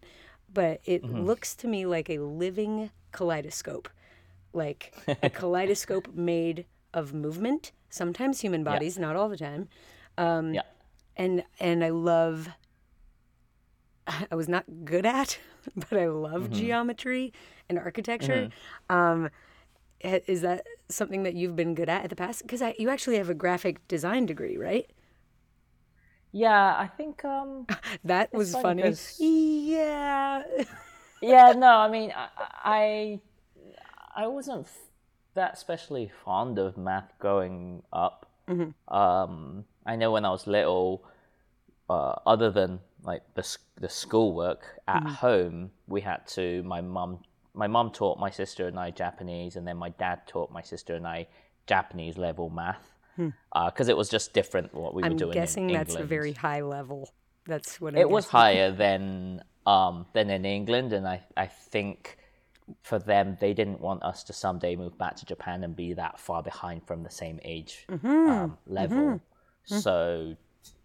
[0.56, 3.90] but it looks to me like a living kaleidoscope.
[4.54, 9.70] Like a kaleidoscope made of movement, sometimes human bodies, not all the time
[10.52, 10.64] yeah.
[11.18, 12.50] and and I love
[14.32, 15.40] I was not good at,
[15.76, 16.56] but I love Mm-hmm.
[16.58, 17.34] geometry
[17.70, 18.50] and architecture.
[18.90, 19.30] Um,
[20.02, 22.44] is that something that you've been good at in the past?
[22.44, 24.90] Because you actually have a graphic design degree, right?
[26.36, 27.66] Yeah, I think um
[28.04, 28.94] That was funny funny.
[29.20, 30.44] Yeah.
[31.22, 32.28] yeah, no, I mean I
[32.78, 33.20] I,
[34.24, 34.90] I wasn't f-
[35.36, 38.26] that especially fond of math growing up.
[38.90, 41.06] Um I know when I was little
[41.88, 46.64] uh, other than like the the schoolwork at home, we had to.
[46.64, 47.20] My mum,
[47.54, 50.96] my mum taught my sister and I Japanese, and then my dad taught my sister
[50.96, 51.28] and I
[51.68, 55.32] Japanese level math because it was just different what we were doing.
[55.32, 57.10] I'm guessing in that's a very high level.
[57.46, 62.18] That's what I'm It was higher than um than in England, and I I think
[62.82, 66.20] for them they didn't want us to someday move back to Japan and be that
[66.20, 68.30] far behind from the same age Mm-hmm.
[68.30, 69.22] um, level.
[69.66, 70.36] So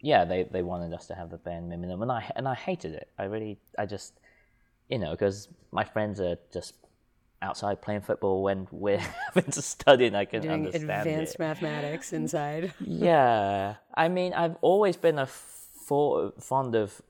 [0.01, 2.93] yeah, they they wanted us to have the bare minimum, and I and I hated
[2.95, 3.09] it.
[3.19, 4.21] I really I just
[4.89, 6.75] you know because my friends are just
[7.43, 8.99] outside playing football when we're
[9.35, 12.73] having to study, and I can doing understand advanced it mathematics inside.
[12.81, 13.77] yeah.
[13.95, 17.03] I mean i've always been a fond of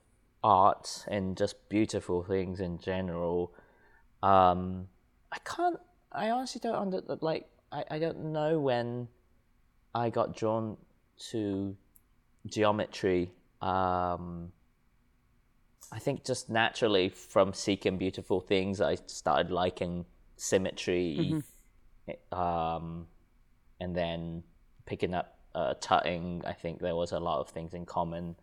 [0.43, 3.53] art and just beautiful things in general.
[4.23, 4.87] Um
[5.31, 5.79] i can't
[6.11, 9.07] i honestly don't under like i, I don't know when
[9.95, 10.77] i got drawn
[11.31, 11.75] to
[12.45, 13.31] geometry.
[13.61, 14.51] Um
[15.93, 20.05] i think just naturally from seeking beautiful things i started liking
[20.41, 21.41] symmetry
[22.31, 23.07] um
[23.79, 24.43] and then
[24.85, 28.35] picking up uh, tutting, I think there was a lot of things in common.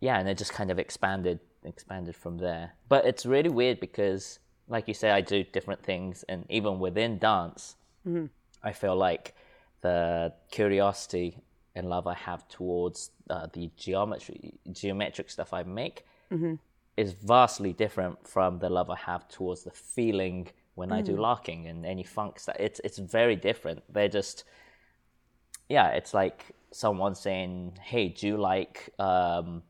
[0.00, 2.72] Yeah, and it just kind of expanded, expanded from there.
[2.88, 7.18] But it's really weird because, like you say, I do different things, and even within
[7.18, 7.76] dance,
[8.62, 9.34] I feel like
[9.80, 11.38] the curiosity
[11.74, 16.04] and love I have towards uh, the geometry, geometric stuff I make,
[16.96, 21.66] is vastly different from the love I have towards the feeling when I do locking
[21.66, 22.56] and any funk stuff.
[22.58, 23.82] It's it's very different.
[23.92, 24.44] They're just
[25.68, 29.62] yeah, it's like someone saying, "Hey, do you like um,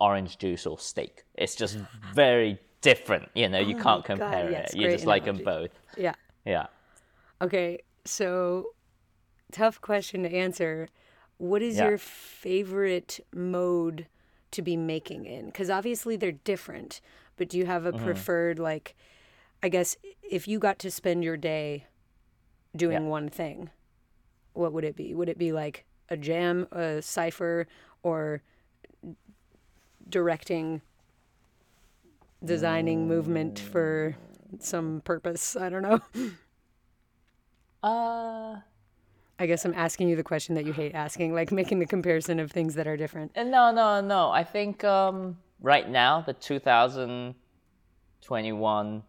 [0.00, 1.78] orange juice or steak?" It's just
[2.12, 3.28] very different.
[3.34, 4.74] You know, you can't compare yes, it.
[4.74, 5.70] You just like them both.
[5.96, 6.14] Yeah.
[6.44, 6.66] Yeah.
[7.40, 8.74] Okay, so
[9.52, 10.88] tough question to answer.
[11.38, 11.82] What is Yeah.
[11.82, 14.06] your favorite mode
[14.52, 15.46] to be making in?
[15.46, 17.00] Because obviously they're different,
[17.36, 17.94] but do you have a Mm-hmm.
[17.94, 18.96] preferred, like,
[19.62, 21.86] I guess if you got to spend your day
[22.74, 23.08] doing Yeah.
[23.08, 23.70] one thing,
[24.54, 25.14] what would it be?
[25.14, 27.66] Would it be like a jam, a cipher,
[28.02, 28.42] or
[30.08, 30.80] directing,
[32.44, 34.16] designing movement for
[34.58, 35.54] some purpose?
[35.56, 36.00] I don't know.
[37.84, 38.60] Uh,
[39.40, 42.38] I guess I'm asking you the question that you hate asking, like making the comparison
[42.38, 43.32] of things that are different.
[43.36, 44.30] Uh, No, no, no.
[44.30, 49.02] I think um, right now the 2021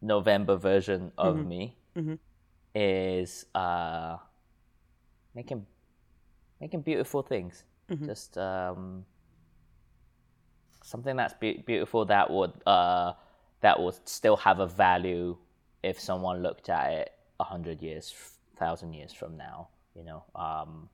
[0.00, 1.76] November version of me
[2.74, 4.16] is uh,
[5.34, 5.66] making
[6.60, 7.64] making beautiful things.
[8.06, 9.04] Just um,
[10.84, 13.12] something that's be- beautiful that would uh,
[13.60, 15.36] that would still have a value
[15.82, 18.14] if someone looked at it a hundred years,
[18.56, 19.68] thousand years from now.
[19.94, 20.24] You know.
[20.34, 20.88] Um,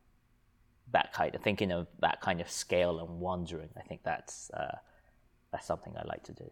[0.93, 3.69] that kind of thinking of that kind of scale and wondering.
[3.77, 4.77] I think that's uh,
[5.51, 6.51] that's something I like to do.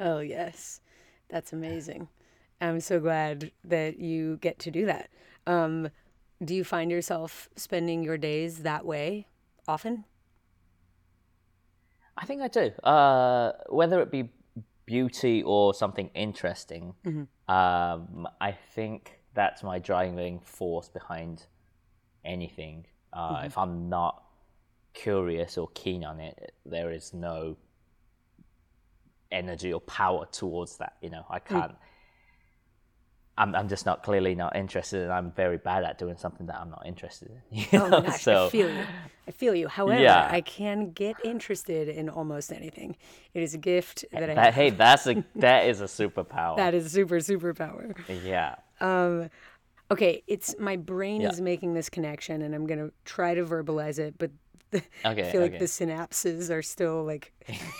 [0.00, 0.80] Oh, yes.
[1.34, 2.06] That's amazing.
[2.60, 5.10] I'm so glad that you get to do that.
[5.48, 5.90] Um,
[6.44, 9.26] do you find yourself spending your days that way
[9.66, 10.04] often?
[12.16, 12.70] I think I do.
[12.84, 14.30] Uh, whether it be
[14.86, 16.94] beauty or something interesting,
[17.48, 21.46] um, I think that's my driving force behind
[22.24, 22.86] anything.
[23.12, 24.22] Uh, If I'm not
[24.92, 27.56] curious or keen on it, there is no
[29.34, 30.94] energy or power towards that.
[31.02, 31.46] You know, I mm.
[31.46, 31.74] can't.
[33.36, 36.56] I'm, I'm just not clearly not interested, and I'm very bad at doing something that
[36.56, 37.58] I'm not interested in.
[37.58, 38.84] you Oh gosh, so I feel you.
[39.26, 39.66] I feel you.
[39.66, 40.28] However, Yeah.
[40.30, 42.96] I can get interested in almost anything.
[43.32, 44.54] It is a gift that I have.
[44.54, 46.56] hey, that's a that is a superpower.
[46.56, 47.96] That is super superpower.
[48.24, 48.54] yeah.
[48.80, 49.30] Um,
[49.90, 51.30] okay, it's my brain Yeah.
[51.30, 54.30] is making this connection, and I'm gonna try to verbalize it, but
[54.74, 55.58] the, I Okay, feel like okay.
[55.58, 57.32] the synapses are still like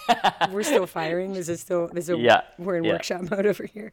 [0.52, 1.34] we're still firing.
[1.34, 2.92] This is still this is a, Yeah, we're in yeah.
[2.92, 3.92] workshop mode over here.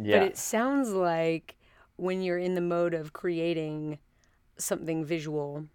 [0.00, 0.20] Yeah.
[0.20, 1.56] But it sounds like
[1.96, 3.98] when you're in the mode of creating
[4.58, 5.66] something visual,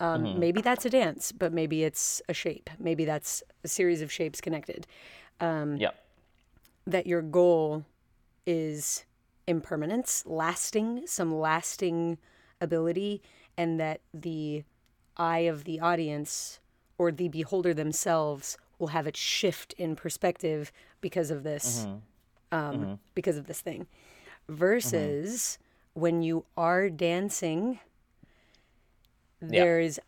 [0.00, 0.40] um, Mm-hmm.
[0.40, 2.70] maybe that's a dance, but maybe it's a shape.
[2.78, 4.86] Maybe that's a series of shapes connected.
[5.40, 5.92] yeah.
[6.86, 7.84] That your goal
[8.46, 9.04] is
[9.46, 12.18] impermanence, lasting, some lasting
[12.60, 13.22] ability,
[13.56, 14.64] and that the
[15.16, 16.60] eye of the audience
[16.98, 21.86] or the beholder themselves will have it shift in perspective because of this
[22.50, 23.86] um, because of this thing.
[24.48, 25.58] Versus
[25.94, 27.78] when you are dancing
[29.40, 30.00] there is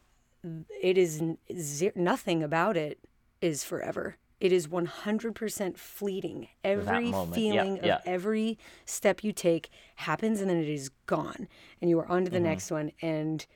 [0.83, 1.23] it is
[1.57, 2.99] ze- nothing about it
[3.41, 4.17] is forever.
[4.41, 6.49] It is 100% fleeting.
[6.63, 7.09] Every.
[7.11, 7.97] Yeah, feeling yeah.
[7.97, 11.49] of every step you take happens and then it is gone.
[11.81, 12.35] And you are on to Mm-hmm.
[12.35, 12.93] the next one.
[13.01, 13.47] And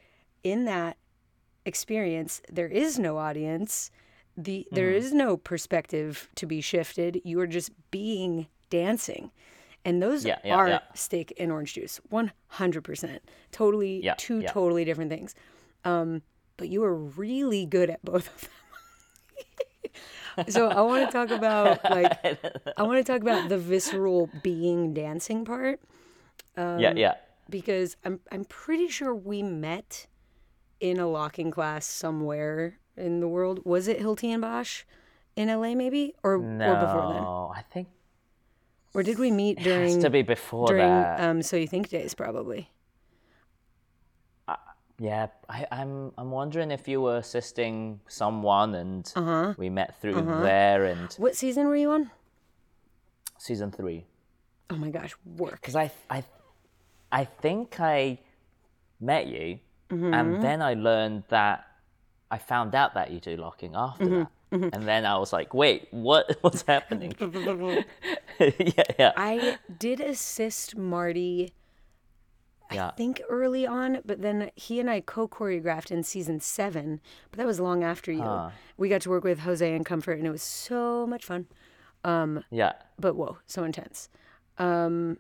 [0.43, 0.97] in that
[1.69, 3.91] experience there is no audience.
[4.37, 5.07] The there Mm-hmm.
[5.07, 7.21] is no perspective to be shifted.
[7.25, 9.31] You are just being dancing.
[9.85, 10.81] And those Yeah, yeah, are yeah.
[10.95, 13.19] steak and orange juice 100%
[13.53, 15.35] totally two totally different things.
[15.85, 16.23] Um
[16.57, 18.51] but you are really good at both of them.
[20.49, 22.13] So i want to talk about like
[22.77, 25.81] i want to talk about the visceral being dancing part.
[26.57, 27.15] Yeah, yeah.
[27.51, 30.07] because I'm I'm pretty sure we met
[30.81, 33.61] in a locking class somewhere in the world.
[33.65, 34.83] Was it Hilty and Bosch
[35.37, 37.23] in LA maybe or or before then?
[37.23, 37.89] No, I think
[38.95, 41.21] Or did we meet it has during to be before during that.
[41.21, 42.71] um so you think days probably.
[45.01, 46.11] Yeah, I, I'm.
[46.19, 49.55] I'm wondering if you were assisting someone, and Uh-huh.
[49.57, 52.11] we met through there, and What season were you on?
[53.39, 54.07] season three.
[54.71, 55.61] Oh my gosh, work.
[55.61, 56.25] Because I, I,
[57.13, 58.19] I think I
[58.99, 59.61] met you,
[59.91, 60.13] Mm-hmm.
[60.15, 61.65] and then I learned that
[62.31, 64.61] I found out that you do locking after Mm-hmm.
[64.61, 66.37] that, and then I was like, wait, what?
[66.43, 67.15] What's happening?
[68.39, 71.53] yeah, yeah, I did assist Marty
[72.71, 72.89] yeah.
[72.89, 77.47] I think early on, but then he and I co-choreographed in season seven, but that
[77.47, 78.51] was long after you.
[78.77, 81.47] We got to work with Jose and Comfort, and it was so much fun.
[82.05, 82.73] yeah.
[82.99, 84.11] But whoa, so intense.
[84.59, 85.17] Um,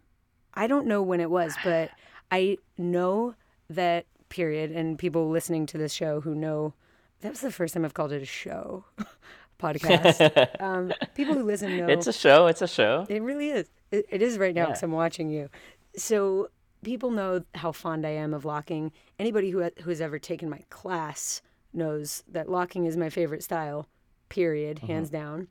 [0.53, 1.91] I don't know when it was, but
[2.31, 3.35] I know
[3.71, 6.75] that period, and people listening to this show who know
[7.21, 8.85] that was the first time I've called it a show
[9.61, 10.49] podcast.
[10.63, 12.47] um, people who listen know It's a show.
[12.47, 13.07] It's a show.
[13.09, 13.69] it really is.
[13.91, 14.87] It, it is right now because Yeah.
[14.87, 15.49] I'm watching you.
[15.97, 16.49] So
[16.85, 18.93] people know how fond I am of locking.
[19.19, 23.87] Anybody who who has ever taken my class knows that locking is my favorite style.
[24.29, 25.49] Period, hands down.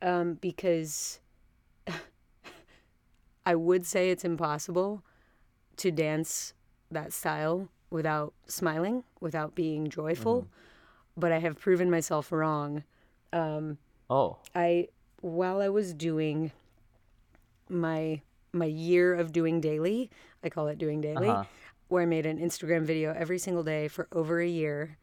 [0.00, 1.20] Um, because
[3.46, 5.02] I would say it's impossible
[5.76, 6.54] to dance
[6.90, 10.46] that style without smiling, without being joyful.
[11.16, 12.84] But I have proven myself wrong.
[13.32, 14.88] Oh, I
[15.20, 16.52] while I was doing
[17.68, 18.20] my
[18.52, 20.10] my year of doing daily,
[20.42, 21.44] I call it doing daily, Uh-huh.
[21.88, 24.96] where I made an Instagram video every single day for over a year.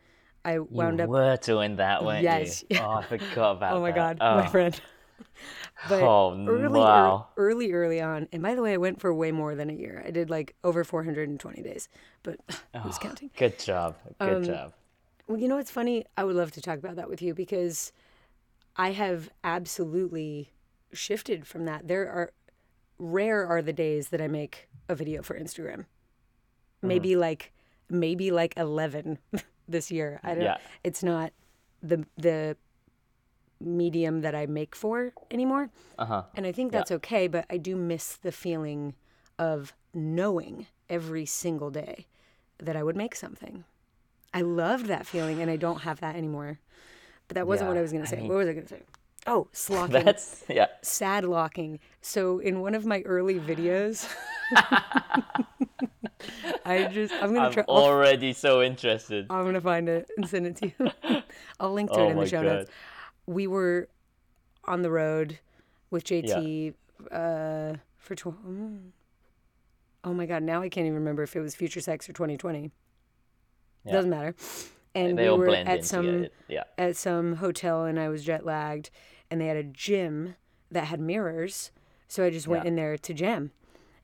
[0.44, 2.64] I wound you up were doing that, weren't Yes.
[2.70, 2.78] you?
[2.82, 3.74] Oh, I forgot about that.
[3.74, 3.96] Oh my that.
[3.96, 4.50] god, my Oh.
[4.50, 4.82] friend.
[5.90, 7.28] But Oh, early, wow.
[7.38, 9.74] ear- early, early on, and by the way, I went for way more than a
[9.74, 10.04] year.
[10.06, 11.90] I did like over 420 days,
[12.24, 12.40] but
[12.84, 13.30] who's counting?
[13.38, 13.96] Good job.
[14.20, 14.74] Good Um, job.
[15.28, 16.06] Well, you know what's funny?
[16.18, 17.92] I would love to talk about that with you because
[18.76, 20.52] I have absolutely
[20.94, 21.88] shifted from that.
[21.88, 22.32] There are
[22.98, 25.86] rare are the days that I make a video for Instagram.
[26.82, 27.52] Maybe like
[27.90, 29.18] maybe like 11
[29.68, 30.20] this year.
[30.24, 30.58] I don't Yeah.
[30.84, 31.32] it's not
[31.84, 32.58] the the
[33.60, 35.70] medium that I make for anymore.
[35.98, 36.24] Uh huh.
[36.36, 38.94] And I think that's okay, but I do miss the feeling
[39.40, 42.06] of knowing every single day
[42.60, 43.64] that I would make something.
[44.34, 46.60] I loved that feeling, and I don't have that anymore.
[47.28, 48.18] But that wasn't what I was going to I say.
[48.22, 48.82] mean- what was I going to say?
[49.28, 50.68] Oh, slocking, That's yeah.
[50.84, 51.80] sad locking.
[52.02, 54.08] So in one of my early videos,
[56.66, 57.64] I just I'm gonna I'm try.
[57.68, 59.28] I'll, already so interested.
[59.30, 61.22] I'm gonna find it and send it to you.
[61.60, 62.52] I'll link to Oh it in the show God.
[62.52, 62.72] notes.
[63.26, 63.88] We were
[64.66, 65.40] on the road
[65.92, 66.74] with JT
[67.12, 68.28] uh, for tw-
[70.04, 72.72] oh my god, now I can't even remember if it was Future Sex or 2020.
[73.86, 73.92] Yeah.
[73.92, 74.36] Doesn't matter.
[74.94, 76.28] And They we were at some.
[76.48, 76.64] Yeah.
[76.78, 78.90] at some hotel and I was jet lagged
[79.30, 80.36] and they had a gym
[80.72, 81.72] that had mirrors.
[82.08, 82.70] So I just went Yeah.
[82.70, 83.52] in there to jam.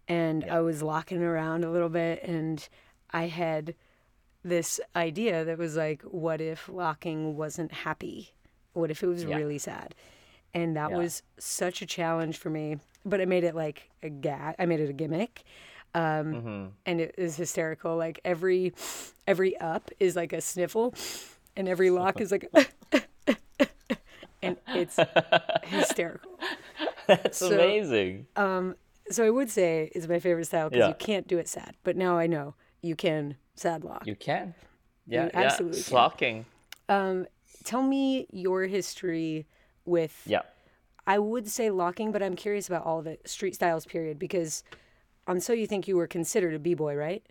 [0.08, 2.68] And I was locking around a little bit and
[3.12, 3.76] I had
[4.44, 8.32] this idea that was like, what if locking wasn't happy?
[8.74, 9.36] What if it was Yeah.
[9.38, 9.96] really sad?
[10.54, 10.98] And that Yeah.
[10.98, 12.78] was such a challenge for me.
[13.06, 14.56] But I made it like a gag.
[14.60, 15.44] I made it a gimmick.
[15.94, 16.02] Um,
[16.34, 16.66] Mm-hmm.
[16.86, 17.98] and it is hysterical.
[17.98, 18.74] Like every
[19.28, 20.94] every up is like a sniffle,
[21.58, 22.50] and every lock is like,
[24.42, 24.98] and it's
[25.66, 26.40] hysterical.
[27.08, 28.28] That's So- amazing.
[29.10, 30.88] So I would say it's my favorite style because Yeah.
[30.88, 31.76] you can't do it sad.
[31.84, 34.08] But now I know you can sad lock.
[34.08, 34.54] You can.
[35.06, 35.32] Yeah, yeah.
[35.34, 35.84] absolutely can.
[35.84, 36.46] Slocking.
[37.64, 39.48] Tell me your history
[39.86, 40.22] with.
[40.26, 40.42] Yeah.
[41.08, 43.28] I would say locking, but I'm curious about all of it.
[43.28, 44.20] Street styles, period.
[44.20, 44.64] Because
[45.28, 47.24] on So You Think You Were considered a b boy, right?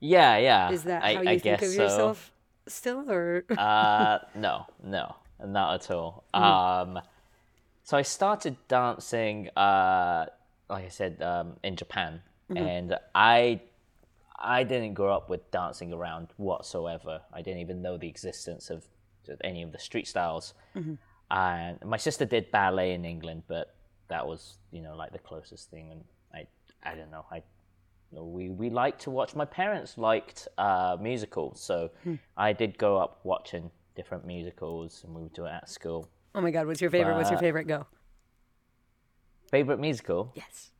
[0.00, 0.70] Yeah, yeah.
[0.70, 1.82] Is that I, how you I think of so.
[1.82, 2.32] yourself
[2.68, 3.44] still, or?
[3.56, 5.16] Uh, no, no.
[5.46, 6.24] not at all.
[6.34, 7.00] Um,
[7.84, 10.26] so I started dancing, uh,
[10.68, 12.20] like I said, um, in Japan,
[12.54, 13.60] and I
[14.38, 17.22] I didn't grow up with dancing around whatsoever.
[17.32, 18.86] I didn't even know the existence of
[19.42, 20.54] any of the street styles.
[21.30, 23.74] And my sister did ballet in England, but
[24.08, 25.90] that was you know like the closest thing.
[25.90, 26.46] And I
[26.88, 27.42] I don't know I
[28.12, 29.34] we we liked to watch.
[29.34, 31.90] My parents liked uh, musicals, so
[32.36, 36.08] I did grow up watching different musicals, and we would do it at school.
[36.34, 37.16] Oh my God, what's your favorite?
[37.16, 37.66] What's your favorite?
[37.66, 37.86] Go.
[39.50, 40.70] Favorite musical Yes.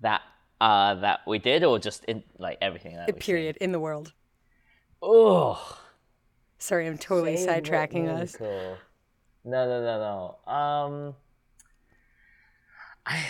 [0.00, 0.20] that
[0.60, 3.56] uh that we did, or just in like everything that Period.
[3.60, 4.12] In the world.
[5.00, 5.80] Oh,
[6.58, 8.36] Sorry, I'm totally sidetracking us.
[8.40, 8.76] No,
[9.44, 10.52] no, no, no.
[10.52, 11.14] Um,
[13.06, 13.24] I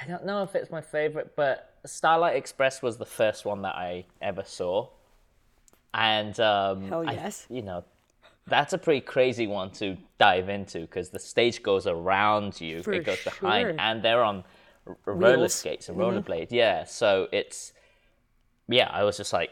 [0.00, 3.74] I don't know if it's my favorite, but Starlight Express was the first one that
[3.76, 4.88] I ever saw,
[5.94, 7.46] and um, Hell I- yes.
[7.48, 7.84] you know.
[8.46, 12.92] That's a pretty crazy one to dive into because the stage goes around you, For
[12.92, 13.32] it goes sure.
[13.32, 14.44] behind, and they're on
[14.86, 16.48] r- roller skates and rollerblades.
[16.50, 17.72] Yeah, so it's
[18.68, 18.90] yeah.
[18.92, 19.48] I was just like,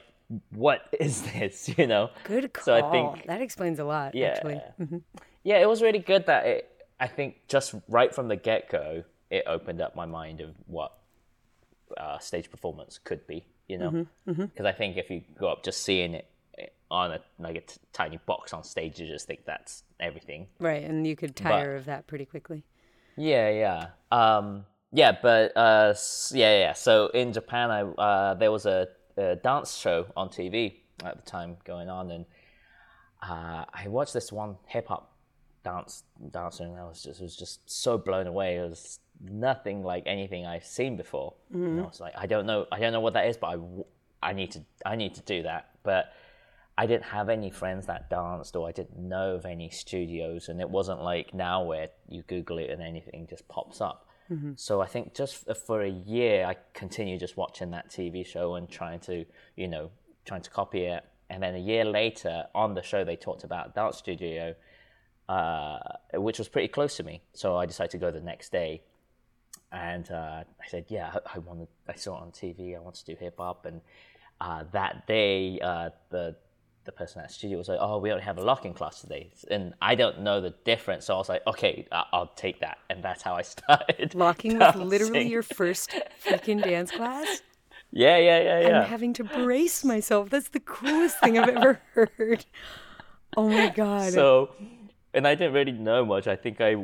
[0.51, 2.11] "What is this?" You know.
[2.25, 2.65] Good call.
[2.65, 4.15] So I think that explains a lot.
[4.15, 4.61] yeah, Actually.
[4.81, 4.99] Mm-hmm.
[5.45, 6.69] yeah, it was really good that it.
[7.01, 10.93] I think just right from the get go, it opened up my mind of what
[11.97, 13.45] uh, stage performance could be.
[13.69, 13.91] You know,
[14.29, 16.27] Mm-hmm, because I think if you go up just seeing it
[16.91, 20.47] on a like a t- tiny box on stage, you just think that's everything.
[20.59, 22.65] Right, and you could tire of that pretty quickly.
[23.17, 23.87] Yeah, yeah.
[24.11, 25.95] Um, yeah, but uh,
[26.33, 26.73] yeah, yeah.
[26.75, 28.89] So in Japan, I uh, there was a,
[29.43, 32.27] dance show on TV at the time going on, and
[33.23, 35.13] uh, I watched this one hip hop
[35.65, 38.57] dance dancer, and I was just was just so blown away.
[38.57, 41.35] It was nothing like anything I've seen before.
[41.53, 43.59] And I was like, I don't know, I don't know what that is, but
[44.23, 45.71] I, I need to, I need to do that.
[45.83, 46.13] But
[46.77, 50.61] I didn't have any friends that danced, or I didn't know of any studios, and
[50.61, 54.09] it wasn't like now where you Google it and anything just pops up.
[54.57, 58.69] So I think just for a year, I continued just watching that TV show and
[58.69, 59.25] trying to,
[59.57, 59.91] you know,
[60.25, 61.05] trying to copy it.
[61.31, 64.55] And then a year later, on the show, they talked about dance studio,
[65.29, 65.79] uh,
[66.15, 67.23] which was pretty close to me.
[67.33, 68.83] So I decided to go the next day
[69.73, 71.69] and uh, I said, "Yeah, I, I wanted.
[71.89, 72.77] I saw it on TV.
[72.77, 73.81] I want to do hip hop." And
[74.41, 76.37] uh, that day, uh, the
[76.85, 79.31] the person at the studio was like, "Oh, we only have a locking class today,"
[79.51, 81.07] and I don't know the difference.
[81.07, 84.15] So I was like, "Okay, I- I'll take that," and that's how I started.
[84.15, 85.91] Locking was literally your first
[86.25, 87.43] freaking dance class.
[87.93, 88.81] Yeah, yeah, yeah, yeah.
[88.81, 90.31] I'm having to brace myself.
[90.31, 92.45] That's the coolest thing I've ever heard.
[93.37, 94.13] Oh my god.
[94.13, 94.51] so
[95.15, 96.75] and i didn't really know much i think i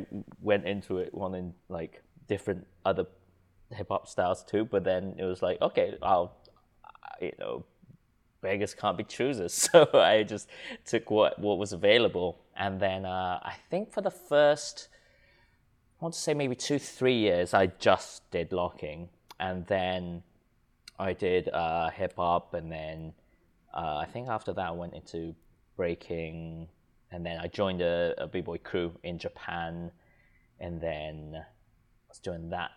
[0.41, 3.05] went into it wanting like different other
[3.71, 6.35] hip-hop styles too but then it was like okay i'll
[7.21, 7.65] you know
[8.41, 9.53] beggars can't be choosers.
[9.71, 10.49] So i just
[10.85, 12.39] took what what was available.
[12.55, 14.89] And then uh, i think for the first
[15.99, 19.09] i want to say maybe two three years i just did locking.
[19.39, 20.23] And then
[20.97, 23.13] i did uh, hip-hop and then
[23.73, 25.35] uh, I think after that I went into
[25.75, 26.67] breaking,
[27.11, 29.91] and then I joined a, a b-boy crew in Japan,
[30.59, 31.43] and then I
[32.07, 32.71] was doing that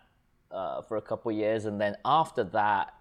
[0.51, 2.93] uh, for a couple years, and then after that,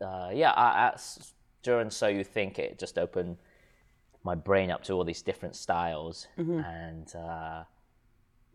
[0.00, 3.36] uh, yeah, I, s- during So You Think it just opened
[4.24, 7.64] my brain up to all these different styles, and uh,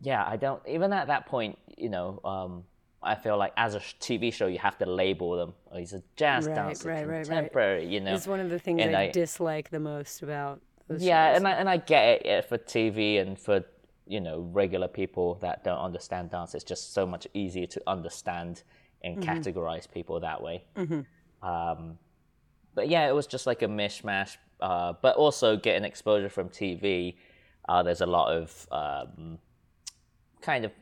[0.00, 2.20] yeah, I don't even at that point, you know.
[2.24, 2.64] Um,
[3.02, 5.52] I feel like as a TV show, you have to label them.
[5.70, 7.24] Oh, he's a jazz Right, dancer, right, right, right.
[7.26, 7.86] contemporary.
[7.86, 11.36] You know, it's one of the things I, I- dislike the most about yeah, shows.
[11.38, 13.62] and I and I get it yeah, for TV and for
[14.06, 16.54] you know regular people that don't understand dance.
[16.54, 18.62] It's just so much easier to understand
[19.02, 19.30] and Mm-hmm.
[19.30, 20.64] categorize people that way.
[21.44, 21.98] Um,
[22.74, 24.36] but yeah, it was just like a mishmash.
[24.60, 27.16] Uh, but also getting exposure from TV.
[27.68, 29.38] Uh, there's a lot of um,
[30.40, 30.72] kind of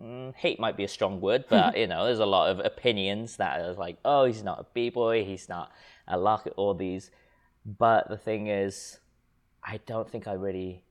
[0.00, 3.36] mm, hate might be a strong word, but you know, there's a lot of opinions
[3.36, 5.70] that are like, oh, he's not a b boy, he's not
[6.08, 7.10] a lock all these.
[7.64, 8.98] But the thing is,
[9.62, 10.82] I don't think I really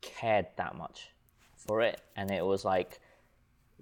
[0.00, 1.10] cared that much
[1.56, 3.00] for it, and it was like,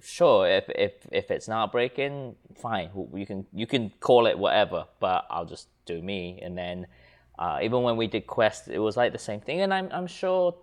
[0.01, 4.87] sure, if if if it's not breaking, fine, you can you can call it whatever,
[5.01, 6.41] but I'll just do me.
[6.43, 6.87] And then
[7.39, 10.07] uh, even when we did Quest, it was like the same thing, and I'm I'm
[10.07, 10.55] sure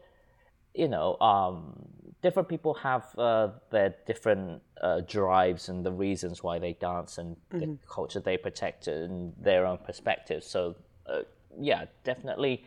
[0.74, 1.74] you know, um,
[2.22, 7.36] different people have uh, their different uh, drives and the reasons why they dance and
[7.52, 10.46] the culture they protect and their own perspectives.
[10.46, 10.76] So,
[11.06, 11.22] uh,
[11.60, 12.64] yeah, definitely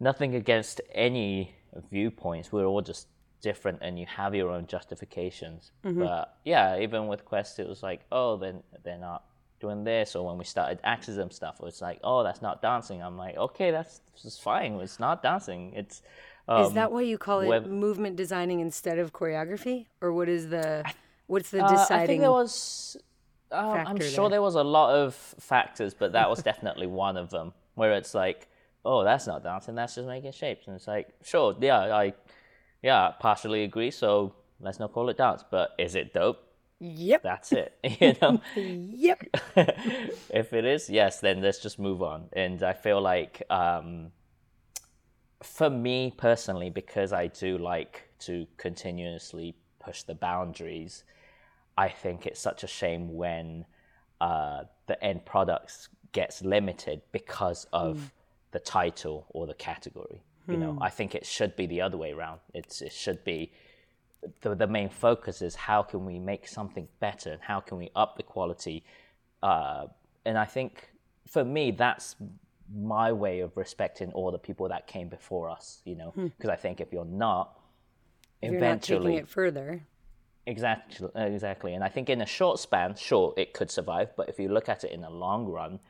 [0.00, 1.54] nothing against any
[1.90, 2.50] viewpoints.
[2.52, 3.06] We're all just
[3.42, 5.72] different and you have your own justifications.
[5.82, 9.24] But yeah, even with Quest, it was like, oh, then they're not
[9.60, 10.16] doing this.
[10.16, 13.02] Or when we started Axism stuff, it was like, oh, that's not dancing.
[13.02, 14.72] I'm like, okay, that's, that's fine.
[14.80, 15.72] It's not dancing.
[15.74, 16.02] It's
[16.48, 20.48] is that why you call it web- movement designing instead of choreography, or what is
[20.48, 20.84] the
[21.28, 22.02] what's the Uh, deciding?
[22.02, 22.96] I think there was.
[23.50, 24.30] Uh, I'm sure there?
[24.30, 27.52] there was a lot of factors, but that was definitely one of them.
[27.74, 28.48] Where it's like,
[28.84, 32.12] oh, that's not dancing, that's just making shapes, and it's like, sure, yeah, I,
[32.82, 33.90] yeah, partially agree.
[33.90, 36.38] So let's not call it dance, but is it dope?
[36.80, 37.22] Yep.
[37.22, 37.78] That's it.
[38.00, 39.24] you know, Yep.
[40.30, 42.28] if it is, yes, then let's just move on.
[42.32, 44.10] And I feel like, um,
[45.42, 51.04] for me personally, because I do like to continuously push the boundaries,
[51.76, 53.64] I think it's such a shame when
[54.20, 58.12] uh, the end product gets limited because of
[58.52, 60.22] the title or the category.
[60.48, 62.40] You know, I think it should be the other way around.
[62.52, 63.52] It's it should be
[64.40, 67.90] the, the main focus is how can we make something better and how can we
[67.96, 68.84] up the quality
[69.42, 69.86] uh,
[70.24, 70.92] and i think
[71.26, 72.16] for me that's
[72.74, 76.56] my way of respecting all the people that came before us you know because i
[76.56, 77.58] think if you're not
[78.40, 79.82] If you're not taking it further.
[80.46, 84.38] exactly exactly and i think in a short span sure it could survive but if
[84.38, 85.80] you look at it in the long run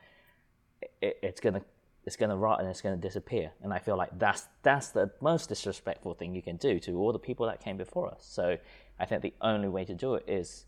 [1.01, 1.61] it, it's gonna
[2.05, 5.49] it's gonna rot and it's gonna disappear and i feel like that's that's the most
[5.49, 8.57] disrespectful thing you can do to all the people that came before us so
[8.99, 10.65] i think the only way to do it is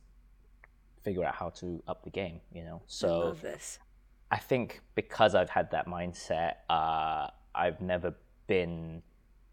[1.04, 3.80] figure out how to up the game you know so this.
[4.32, 8.14] I think because I've had that mindset, uh, I've never
[8.48, 9.02] been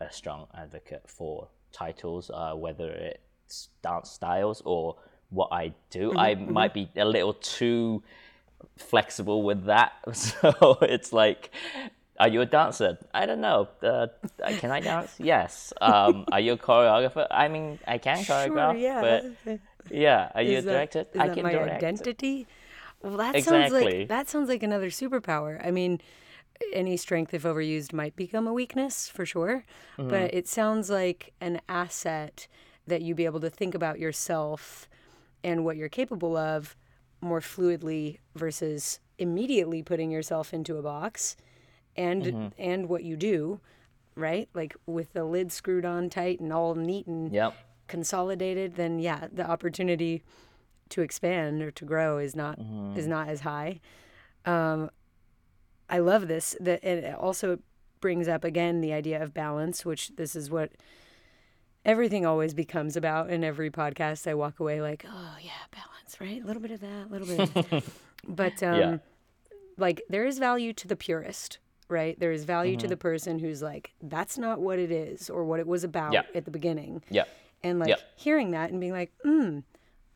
[0.00, 4.96] a strong advocate for titles, uh, whether it's dance styles or
[5.30, 6.16] what I do.
[6.16, 8.02] I might be a little too
[8.76, 9.92] flexible with that.
[10.12, 11.50] So it's like,
[12.18, 12.98] are you a dancer?
[13.14, 13.68] I don't know.
[13.82, 14.08] Uh,
[14.58, 15.14] can I dance?
[15.18, 15.72] Yes.
[15.80, 17.26] Um, are you a choreographer?
[17.30, 19.00] I mean, I can choreograph, yeah.
[19.00, 19.58] but
[19.90, 20.30] yeah.
[20.34, 21.00] Are you a that- director?
[21.00, 21.82] Is I that can my direct.
[21.82, 22.46] identity?
[23.02, 23.98] Well, that sounds Exactly.
[24.00, 25.64] like that sounds like another superpower.
[25.66, 26.00] I mean,
[26.72, 29.64] any strength, if overused, might become a weakness for sure.
[29.98, 30.08] Mm-hmm.
[30.08, 32.46] But it sounds like an asset
[32.86, 34.88] that you be able to think about yourself
[35.42, 36.76] and what you're capable of
[37.22, 41.36] more fluidly versus immediately putting yourself into a box
[41.96, 42.46] and Mm-hmm.
[42.58, 43.60] and what you do
[44.16, 47.54] right like with the lid screwed on tight and all neat and Yep.
[47.88, 50.22] consolidated, then yeah, the opportunity
[50.90, 52.58] to expand or to grow is not
[52.96, 53.80] is not as high.
[54.44, 54.90] Um,
[55.88, 56.56] I love this.
[56.60, 57.58] That it also
[58.00, 60.72] brings up again the idea of balance, which this is what
[61.84, 64.26] everything always becomes about in every podcast.
[64.28, 66.42] I walk away like, oh yeah, balance, right?
[66.42, 67.72] A little bit of that, a little bit.
[67.72, 68.96] Of but um, Yeah.
[69.76, 71.58] like there is value to the purist
[71.88, 72.78] right there is value Mm-hmm.
[72.82, 76.12] to the person who's like that's not what it is or what it was about
[76.12, 76.22] Yeah.
[76.34, 77.24] at the beginning Yeah.
[77.62, 78.00] and like Yep.
[78.16, 79.62] hearing that and being like mm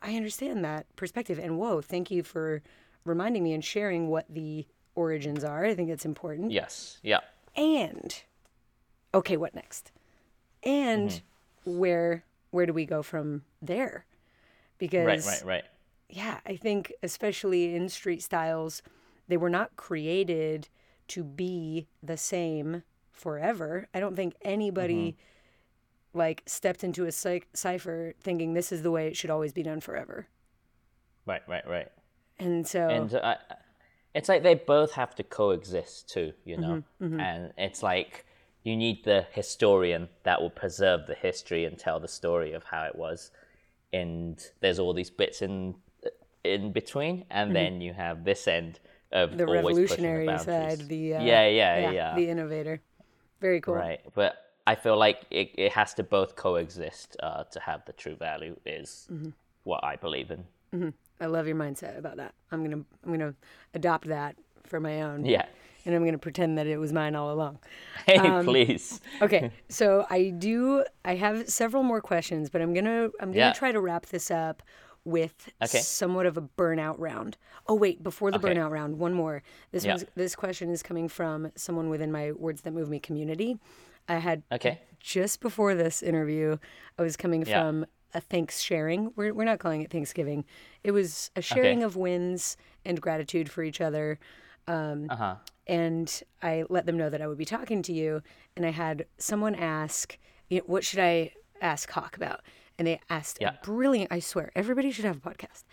[0.03, 2.63] i understand that perspective and whoa thank you for
[3.05, 6.99] reminding me and sharing what the origins are i think it's important Yes.
[7.03, 7.21] Yeah.
[7.57, 8.23] and
[9.13, 9.91] okay what next
[10.63, 11.79] and Mm-hmm.
[11.79, 14.07] where where do we go from there
[14.79, 15.25] because Right.
[15.43, 15.45] Right.
[15.45, 15.65] Right.
[16.09, 18.83] Yeah, I think especially in street styles,
[19.29, 20.69] they were not created
[21.09, 22.83] to be the same
[23.13, 23.89] forever.
[23.95, 26.19] I don't think anybody Mm-hmm.
[26.19, 29.63] like stepped into a cy- cipher thinking this is the way it should always be
[29.63, 30.27] done forever.
[31.27, 31.43] Right.
[31.49, 31.67] Right.
[31.69, 31.89] Right.
[32.39, 33.37] And so and uh,
[34.15, 38.27] it's like they both have to coexist too you know Mm-hmm, and it's like
[38.63, 42.85] you need the historian that will preserve the history and tell the story of how
[42.85, 43.31] it was
[43.93, 45.75] and there's all these bits in
[46.55, 48.81] in between and then you have this end
[49.13, 49.39] of Mm-hmm.
[49.39, 52.81] the revolutionary the side, the uh, yeah, yeah yeah the innovator.
[53.41, 53.75] Very cool.
[53.75, 54.37] right but
[54.67, 58.57] i feel like it, it has to both coexist uh, to have the true value
[58.67, 59.31] is Mm-hmm.
[59.65, 60.45] what i believe in
[61.19, 62.35] I love your mindset about that.
[62.53, 63.35] I'm gonna I'm gonna
[63.73, 65.25] adopt that for my own.
[65.25, 65.47] yeah
[65.87, 67.59] And I'm gonna pretend that it was mine all along.
[68.07, 70.85] hey Um, please Okay, so I do.
[71.07, 73.53] I have several more questions, but I'm gonna I'm gonna Yeah.
[73.53, 74.63] try to wrap this up
[75.07, 75.79] with Okay.
[75.79, 77.37] somewhat of a burnout round.
[77.67, 78.49] Oh wait, before the Okay.
[78.55, 79.43] burnout round, one more.
[79.71, 79.99] This Yeah.
[80.15, 83.59] this question is coming from someone within my Words That Move Me community.
[84.09, 86.59] I had okay just before this interview,
[86.99, 87.61] I was coming Yeah.
[87.63, 89.13] from a thanks sharing.
[89.17, 90.45] We're we're not calling it Thanksgiving.
[90.83, 94.19] It was a sharing of wins and gratitude for each other
[94.69, 95.37] uh-huh
[95.69, 98.23] and I let them know that I would be talking to you.
[98.57, 100.17] And I had someone ask,
[100.49, 102.43] you know, "What should I ask Hok about?"
[102.79, 103.55] And they asked Yeah.
[103.63, 104.13] a brilliant.
[104.13, 105.65] I swear, everybody should have a podcast.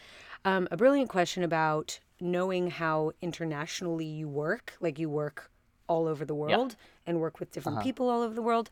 [0.45, 5.49] Um, a brilliant question about knowing how internationally you work, like you work
[5.88, 6.76] all over the world
[7.06, 8.70] and work with different people all over the world.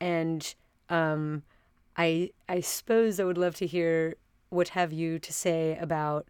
[0.00, 0.54] And
[0.90, 1.42] um,
[1.96, 4.16] I I suppose I would love to hear
[4.50, 6.26] what have you to say about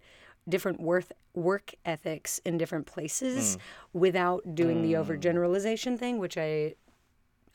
[0.49, 3.57] different worth work ethics in different places
[3.93, 6.74] without doing the overgeneralization thing, which I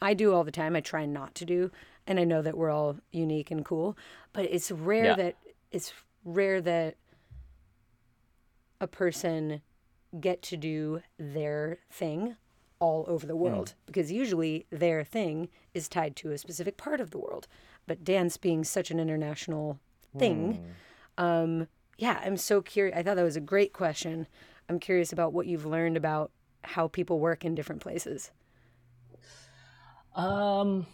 [0.01, 0.75] I do all the time.
[0.75, 1.71] I try not to do,
[2.07, 3.97] and I know that we're all unique and cool,
[4.33, 5.15] but it's rare Yeah.
[5.15, 5.35] that
[5.71, 5.93] it's
[6.23, 6.95] rare that
[8.79, 9.61] a person
[10.19, 12.35] get to do their thing
[12.79, 17.11] all over the world because usually their thing is tied to a specific part of
[17.11, 17.47] the world.
[17.87, 19.79] But dance being such an international
[20.17, 20.63] thing,
[21.17, 22.95] um, yeah, I'm so curious.
[22.97, 24.27] I thought that was a great question.
[24.69, 26.31] I'm curious about what you've learned about
[26.63, 28.31] how people work in different places.
[30.15, 30.85] Um,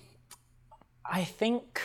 [1.06, 1.82] I think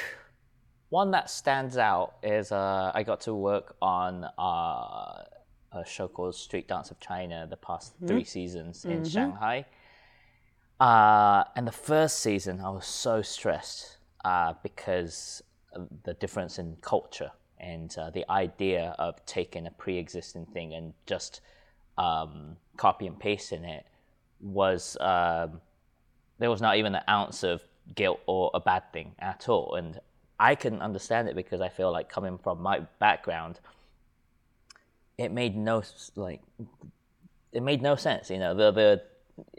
[0.90, 5.24] one that stands out is uh, I got to work on uh,
[5.72, 9.66] a show called Street Dance of China the past three seasons in Shanghai.
[10.80, 15.42] Uh, and the first season, I was so stressed uh, because
[15.72, 20.94] of the difference in culture and uh, the idea of taking a pre-existing thing and
[21.06, 21.40] just
[21.98, 23.84] um, copy and pasting it
[24.40, 25.60] was um,
[26.38, 27.62] there was not even an ounce of
[27.94, 29.74] guilt or a bad thing at all.
[29.74, 30.00] And
[30.38, 33.60] I couldn't understand it because I feel like coming from my background,
[35.16, 35.82] it made no
[36.14, 36.40] like
[37.52, 38.30] it made no sense.
[38.30, 39.02] You know, the the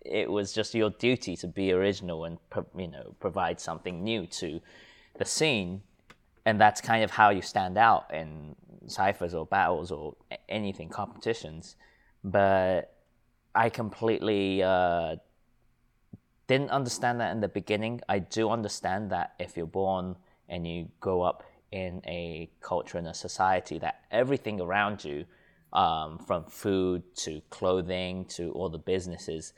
[0.06, 2.38] it was just your duty to be original and
[2.78, 4.62] you know provide something new to
[5.18, 5.82] the scene,
[6.46, 8.56] and that's kind of how you stand out in
[8.88, 10.16] ciphers or battles or
[10.48, 11.76] anything competitions.
[12.24, 12.96] But
[13.54, 15.18] I completely uh,
[16.50, 18.02] didn't understand that in the beginning.
[18.10, 20.16] I do understand that if you're born
[20.50, 25.26] and you grow up in a culture and a society that everything around you,
[25.74, 29.54] um, from food to clothing to all the businesses,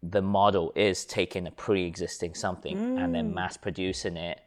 [0.00, 4.40] the model is taking a pre-existing something and then mass producing it.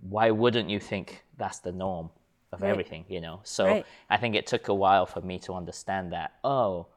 [0.00, 2.10] Why wouldn't you think that's the norm
[2.50, 3.04] of everything?
[3.08, 3.40] You know.
[3.44, 3.86] So Right.
[4.10, 6.32] I think it took a while for me to understand that.
[6.42, 6.88] Oh,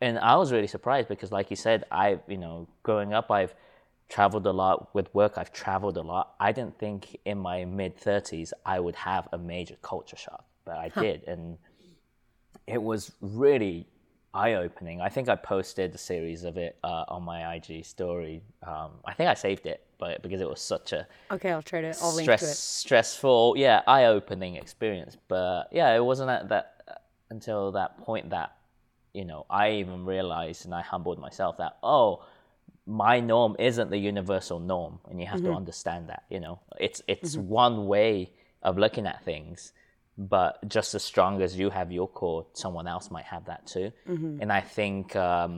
[0.00, 3.54] and I was really surprised because, like you said, I, you know, growing up, I've
[4.08, 5.34] traveled a lot with work.
[5.36, 6.34] I've traveled a lot.
[6.38, 10.76] I didn't think in my mid thirties I would have a major culture shock, but
[10.76, 11.58] I did, and
[12.66, 13.86] it was really
[14.34, 15.00] eye opening.
[15.00, 18.42] I think I posted a series of it uh, on my IG story.
[18.66, 21.80] Um, I think I saved it, but because it was such a Okay, I'll try
[21.80, 21.94] to.
[22.02, 22.56] I'll link stress, to it.
[22.56, 25.16] stressful, yeah, eye-opening experience.
[25.28, 26.72] But yeah, it wasn't at that
[27.30, 28.56] until that point that
[29.18, 32.08] you know I even realized and I humbled myself that oh,
[33.04, 36.22] my norm isn't the universal norm, and you have to understand that.
[36.34, 36.54] You know,
[36.86, 38.30] it's it's one way
[38.62, 39.72] of looking at things.
[40.18, 43.88] But just as strong as you have your core, someone else might have that too.
[44.42, 45.54] And I think um,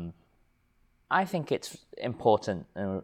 [1.11, 3.01] I think it's important uh,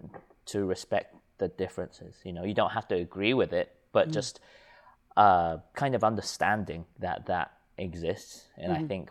[0.46, 2.14] to respect the differences.
[2.24, 4.40] You know, you don't have to agree with it, but just
[5.16, 8.46] uh, kind of understanding that that exists.
[8.56, 9.10] And I think,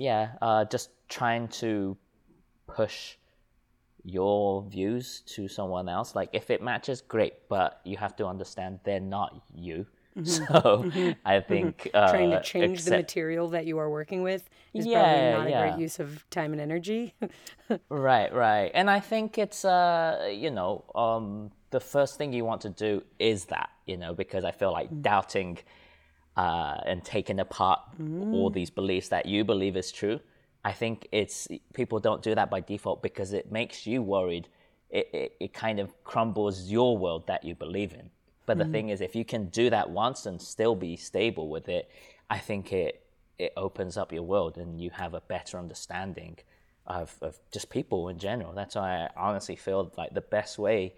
[0.00, 1.96] yeah, uh, just trying to
[2.66, 3.16] push
[4.04, 6.14] your views to someone else.
[6.14, 9.86] Like, if it matches, great, but you have to understand they're not you.
[10.22, 10.86] So
[11.24, 12.10] I think uh, Mm-hmm.
[12.10, 15.52] Trying to change the material that you are working with is Yeah, probably not a
[15.52, 17.14] great use of time and energy.
[17.88, 18.70] Right, right.
[18.74, 23.02] And I think it's uh, you know, um the first thing you want to do
[23.18, 25.58] is that, you know, because I feel like doubting
[26.36, 27.80] uh and taking apart
[28.32, 30.20] all these beliefs that you believe is true.
[30.64, 34.48] I think it's people don't do that by default because it makes you worried.
[34.90, 38.10] It it, it kind of crumbles your world that you believe in.
[38.46, 41.68] But the thing is if you can do that once and still be stable with
[41.68, 41.88] it,
[42.28, 43.06] I think it
[43.38, 46.36] it opens up your world and you have a better understanding
[46.86, 48.52] of, of just people in general.
[48.52, 50.94] That's why I honestly feel like the best way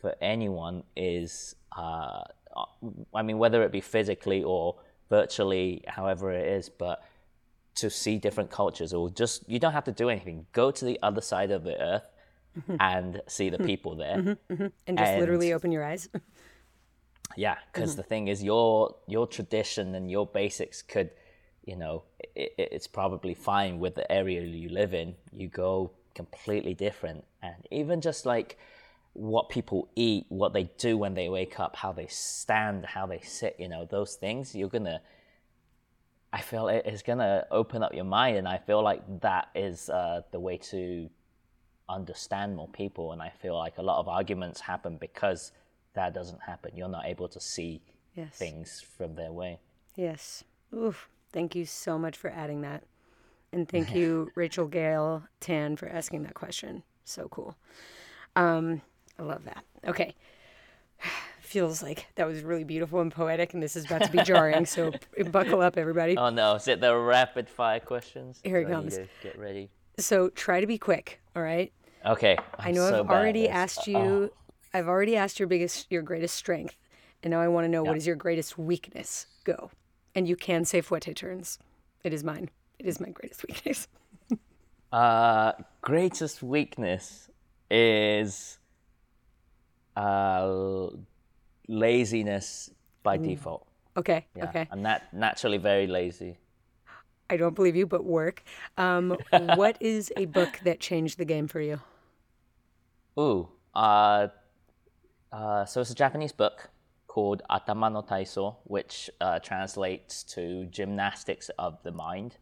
[0.00, 2.22] for anyone is, uh,
[3.14, 4.76] I mean, whether it be physically or
[5.10, 7.04] virtually, however it is, but
[7.76, 10.46] to see different cultures or just, you don't have to do anything.
[10.52, 12.08] Go to the other side of the earth
[12.58, 12.76] mm-hmm.
[12.80, 13.66] and see the mm-hmm.
[13.66, 14.16] people there.
[14.16, 14.66] Mm-hmm.
[14.86, 16.08] and just literally open your eyes.
[17.36, 21.10] Yeah, because the thing is, your your tradition and your basics could,
[21.64, 22.04] you know,
[22.34, 25.14] it, it's probably fine with the area you live in.
[25.32, 28.58] You go completely different, and even just like
[29.16, 33.20] what people eat, what they do when they wake up, how they stand, how they
[33.20, 35.00] sit, you know, those things, you're gonna.
[36.32, 39.88] I feel it is gonna open up your mind, and I feel like that is
[39.88, 41.08] uh, the way to
[41.88, 43.12] understand more people.
[43.12, 45.52] And I feel like a lot of arguments happen because
[45.94, 46.72] that doesn't happen.
[46.74, 47.80] You're not able to see
[48.14, 48.34] Yes.
[48.36, 49.60] things from their way.
[49.94, 50.42] Yes.
[50.74, 51.08] Oof.
[51.32, 52.82] Thank you so much for adding that.
[53.52, 56.82] And thank you, Rachel Gale Tan, for asking that question.
[57.04, 57.56] So cool.
[58.34, 58.82] Um,
[59.18, 59.64] I love that.
[59.86, 60.14] Okay.
[61.40, 64.66] Feels like that was really beautiful and poetic, and this is about to be jarring.
[64.66, 64.92] So
[65.30, 66.16] buckle up, everybody.
[66.16, 66.54] Oh no!
[66.56, 68.40] Is it the rapid fire questions?
[68.42, 68.98] Here it Do I need comes.
[69.22, 69.70] Get ready.
[69.98, 71.72] So try to be quick, all right?
[72.04, 72.36] Okay.
[72.58, 73.50] I I'm know so I've bad already this.
[73.50, 73.90] asked Oh.
[73.90, 74.32] you.
[74.74, 76.76] I've already asked your biggest, your greatest strength,
[77.22, 77.96] and now I want to know what Yeah.
[77.98, 79.26] is your greatest weakness.
[79.44, 79.70] Go,
[80.14, 81.58] and you can say fouette turns.
[82.02, 82.50] It is mine.
[82.78, 83.86] It is my greatest weakness.
[84.92, 85.52] Uh,
[85.82, 87.28] greatest weakness
[87.70, 88.58] is
[89.96, 90.88] uh,
[91.68, 92.70] laziness
[93.02, 93.66] by default.
[93.96, 94.26] Okay.
[94.36, 94.68] Yeah, Okay.
[94.70, 96.38] I'm nat- naturally very lazy.
[97.28, 98.44] I don't believe you, but work.
[98.76, 101.80] Um, what is a book that changed the game for you?
[103.18, 104.28] Ooh, uh,
[105.32, 106.70] uh, so it's a Japanese book
[107.08, 112.36] called Atama no Taiso, which uh, translates to gymnastics of the mind.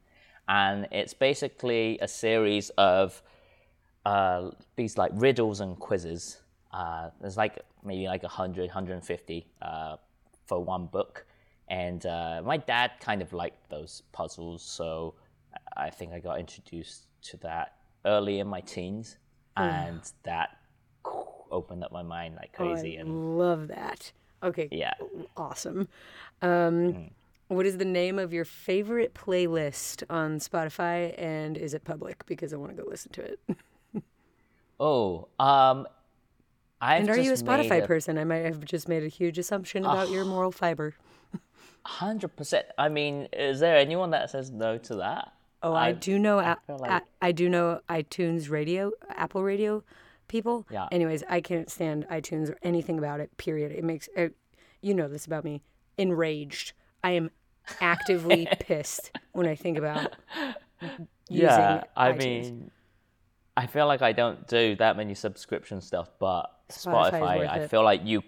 [0.49, 3.23] And it's basically a series of
[4.05, 6.41] uh, these like riddles and quizzes.
[6.75, 9.97] Uh, there's like maybe like 100, 150 uh,
[10.47, 11.25] for one book.
[11.69, 15.15] And uh, my dad kind of liked those puzzles, so
[15.77, 19.17] I think I got introduced to that early in my teens,
[19.57, 20.59] and that
[21.51, 22.99] opened up my mind like Oh, crazy.
[22.99, 24.13] I and love that.
[24.43, 24.69] Okay.
[24.71, 24.93] yeah,
[25.39, 25.89] Awesome.
[26.43, 27.11] Um,
[27.49, 32.27] what is the name of your favorite playlist on Spotify, and is it public?
[32.27, 33.41] Because I want to go listen to it.
[34.81, 35.87] oh, um,
[36.85, 38.19] I've and are you a Spotify person?
[38.19, 40.95] I might have just made a huge assumption about your moral fiber.
[41.87, 42.67] Hundred percent.
[42.77, 45.33] I mean, is there anyone that says no to that?
[45.63, 46.39] Oh, I, do know.
[46.41, 49.83] I, feel I, I do know iTunes Radio, Apple Radio
[50.29, 50.67] people.
[50.71, 50.89] Yeah.
[50.93, 53.35] Anyways, I can't stand iTunes or anything about it.
[53.39, 53.73] Period.
[53.73, 54.29] It makes uh,
[54.83, 55.63] you know this about me.
[55.97, 56.75] Enraged.
[57.03, 57.31] I am
[57.81, 60.15] actively pissed when I think about
[60.83, 62.19] using yeah, I iTunes.
[62.19, 62.71] mean,
[63.57, 68.03] I feel like I don't do that many subscription stuff, but Spotify I feel like
[68.05, 68.23] you,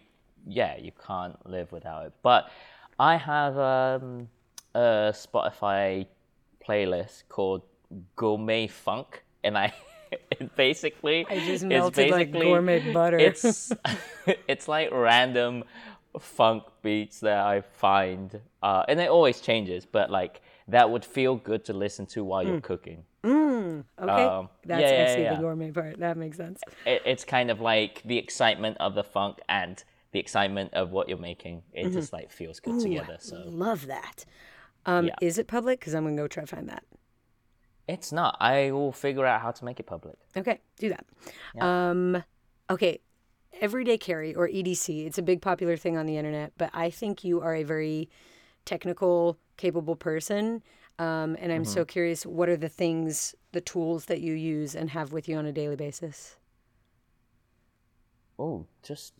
[0.47, 2.13] yeah, you can't live without it.
[2.23, 2.51] But
[2.99, 4.29] I have um,
[4.75, 6.07] a Spotify
[6.67, 7.63] playlist called
[8.17, 9.73] Gourmet Funk, and I
[10.31, 13.19] it basically I just melted like gourmet butter.
[13.19, 13.73] It's
[14.49, 15.65] it's like random
[16.19, 21.37] funk beats that I find, uh, and it always changes, but like that would feel
[21.37, 22.49] good to listen to while Hmm.
[22.53, 23.05] you're cooking.
[23.27, 24.25] Okay.
[24.25, 25.35] um, That's yeah, I yeah, see yeah.
[25.35, 25.99] the gourmet part.
[25.99, 26.61] That makes sense.
[26.85, 31.09] It, it's kind of like the excitement of the funk and the excitement of what
[31.09, 31.63] you're making.
[31.73, 33.17] It just like feels good together.
[33.21, 34.25] So Love that.
[34.87, 35.11] Um.
[35.21, 35.81] Is it public?
[35.81, 36.85] Because I'm gonna go try to find that.
[37.89, 38.37] it's not.
[38.41, 40.17] I will figure out how to make it public.
[40.37, 41.05] Okay, do that.
[41.65, 42.23] Um,
[42.71, 43.01] okay,
[43.61, 45.07] everyday carry or EDC.
[45.07, 48.09] It's a big popular thing on the internet, but I think you are a very
[48.65, 50.63] technical, capable person.
[50.99, 51.89] Um, and I'm so mm-hmm.
[51.89, 55.45] curious, what are the things, the tools that you use and have with you on
[55.45, 56.37] a daily basis?
[58.39, 59.13] Oh, just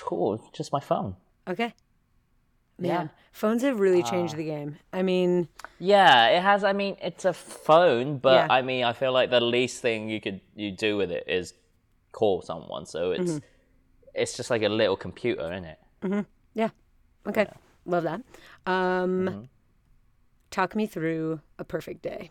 [0.00, 0.42] cool.
[0.52, 1.16] Just my phone.
[1.48, 1.74] Okay.
[2.78, 3.08] Man, Yeah.
[3.32, 4.78] phones have really changed uh, the game.
[4.92, 5.48] I mean,
[5.78, 6.64] Yeah, it has.
[6.64, 8.46] I mean, it's a phone, but Yeah.
[8.50, 11.54] I mean, I feel like the least thing you could you do with it is
[12.12, 12.86] call someone.
[12.86, 13.44] So it's mm-hmm.
[14.14, 15.78] it's just like a little computer, isn't it?
[16.02, 16.20] Mm-hmm.
[16.54, 16.70] yeah.
[17.26, 17.46] Okay.
[17.84, 18.20] Love that.
[18.66, 19.48] Um,
[20.52, 22.30] Talk me through a perfect day.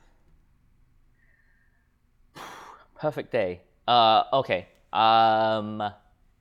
[2.99, 3.61] Perfect day.
[3.88, 4.67] Uh, okay.
[4.93, 5.82] Um,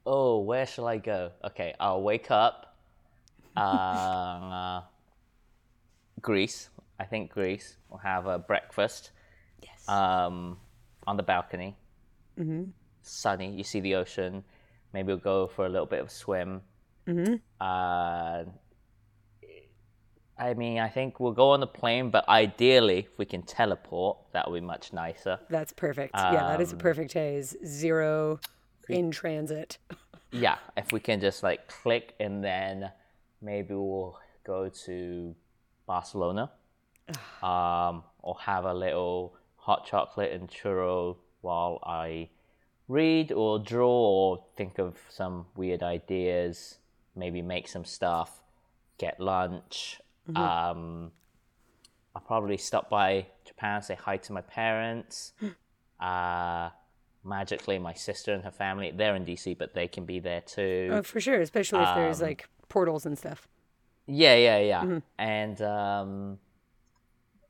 [0.04, 1.32] oh, where shall I go?
[1.42, 2.76] Okay, I'll wake up.
[3.56, 4.82] Uh,
[6.20, 6.68] Greece.
[6.98, 7.76] I think Greece.
[7.88, 9.12] We'll have a breakfast.
[9.62, 9.88] Yes.
[9.88, 10.58] um,
[11.06, 11.76] on the balcony.
[12.38, 12.64] Mm-hmm.
[13.02, 14.44] Sunny, you see the ocean.
[14.92, 16.60] Maybe we'll go for a little bit of a swim.
[17.06, 17.36] Mm-hmm.
[17.58, 18.44] Uh,
[20.40, 24.16] I mean, I think we'll go on the plane, but ideally, if we can teleport,
[24.32, 25.38] that would be much nicer.
[25.50, 26.14] That's perfect.
[26.16, 27.42] yeah, that Um, a perfect day.
[27.42, 28.40] Zero
[28.88, 29.78] in transit.
[30.32, 32.92] Yeah, if we can just like click and then
[33.42, 35.34] maybe we'll go to
[35.88, 36.52] Barcelona
[37.42, 42.28] um, or have a little hot chocolate and churro while I
[42.86, 46.78] read or draw or think of some weird ideas,
[47.16, 48.40] maybe make some stuff,
[48.98, 50.00] get lunch.
[50.36, 51.12] Um,
[52.14, 55.32] I'll probably stop by Japan, say hi to my parents.
[56.00, 56.70] uh,
[57.24, 60.90] magically, my sister and her family, they're in DC, but they can be there too.
[60.92, 63.46] Oh, for sure, especially if Um, there's like portals and stuff.
[64.06, 64.98] Yeah, yeah, yeah.
[65.18, 66.38] And um,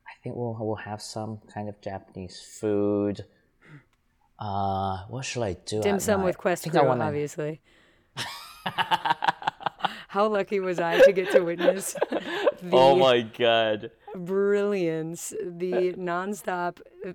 [0.07, 3.25] I think we'll we'll have some kind of Japanese food.
[4.37, 5.81] Uh, what should I do?
[5.81, 7.61] Dim sum with Quest Crew, wanna- obviously.
[10.11, 11.93] How lucky was I to get to witness
[12.61, 13.91] the Oh my god!
[14.13, 17.13] brilliance, the nonstop uh,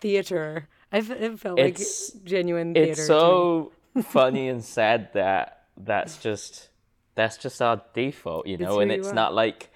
[0.00, 0.68] theater.
[0.92, 2.90] I f- it felt It's- like genuine theater.
[2.92, 3.72] It's so
[4.02, 6.68] funny and sad that that's just
[7.14, 9.70] that's just our default, you know, who and it's not like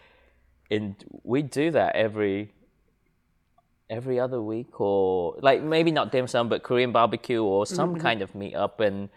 [0.69, 0.95] in
[1.25, 2.53] we do that every
[3.89, 8.03] every other week or like maybe not dim sum but Korean barbecue or some Mm-hmm.
[8.03, 9.09] kind of meetup and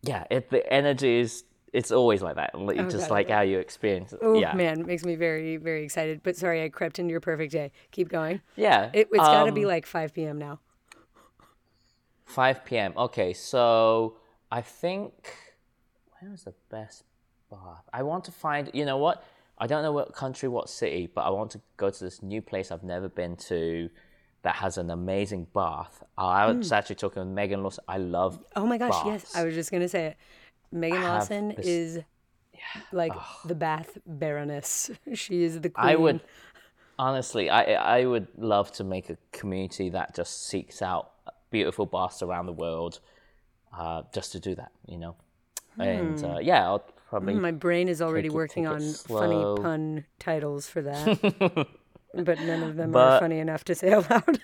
[0.00, 2.58] yeah, it, the energy is it's always like that.
[2.58, 4.20] like- just God, like how you experience it.
[4.22, 4.54] Oh yeah.
[4.54, 6.22] man, makes me very very excited.
[6.22, 7.72] But sorry, I crept into your perfect day.
[7.90, 8.40] Keep going.
[8.56, 8.90] Yeah.
[8.92, 10.38] It, it's got to be um, like 5 p.m.
[10.38, 10.60] now.
[12.26, 12.92] 5 p.m.
[12.96, 14.16] Okay, so
[14.50, 15.12] I think
[16.20, 17.04] where is the best
[17.50, 17.88] bath?
[17.92, 18.70] I want to find.
[18.74, 19.24] You know what?
[19.58, 22.40] I don't know what country, what city, but I want to go to this new
[22.40, 23.90] place I've never been to
[24.42, 26.04] that has an amazing bath.
[26.16, 27.84] I was actually talking with Megan Lawson.
[27.88, 28.38] I love.
[28.54, 29.34] Oh my gosh, yes.
[29.34, 30.16] I was just going to say it.
[30.72, 31.98] Megan Lawson this- is
[32.92, 33.12] like
[33.44, 34.90] the bath baroness.
[35.14, 35.86] She is the queen.
[35.86, 36.20] I would
[36.98, 41.12] honestly, I I would love to make a community that just seeks out
[41.50, 43.00] beautiful baths around the world,
[43.76, 44.72] uh, just to do that.
[44.86, 45.16] You know,
[45.78, 47.34] and uh, yeah, I'll probably.
[47.34, 49.20] My brain is already working on slow.
[49.20, 51.68] funny pun titles for that.
[52.14, 54.40] but none of them are funny enough to say aloud.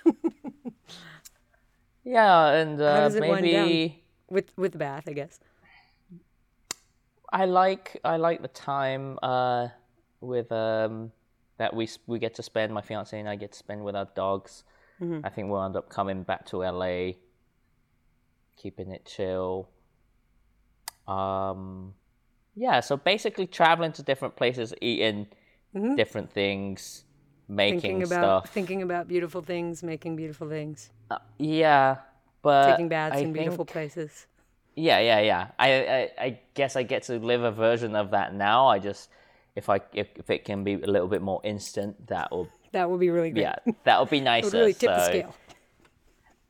[2.05, 3.67] Yeah, and uh, does it wind down?
[3.67, 5.41] maybe with with bath, I guess.
[7.35, 9.69] I like I like the time uh,
[10.21, 11.11] with um,
[11.59, 12.73] that we we get to spend.
[12.73, 14.63] My fiance and I get to spend with our dogs.
[15.01, 15.27] Mm-hmm.
[15.27, 17.15] I think we'll end up coming back to LA,
[18.57, 19.69] keeping it chill.
[21.09, 21.95] Um,
[22.55, 25.27] yeah, so basically traveling to different places, eating
[25.97, 27.05] different things,
[27.49, 27.81] making Mm-hmm.
[27.81, 28.55] Thinking about stuff.
[28.55, 31.97] thinking about beautiful things, making beautiful things, Uh, yeah,
[32.43, 34.27] but taking baths I in beautiful think- places.
[34.77, 35.47] Yeah, yeah, yeah.
[35.59, 38.67] I, I, I guess I get to live a version of that now.
[38.67, 39.09] I just,
[39.55, 42.91] if I, if, if it can be a little bit more instant, that will, That
[42.91, 43.43] would be really great.
[43.43, 44.47] yeah, that would be nicer.
[44.47, 45.35] would really tip the scale.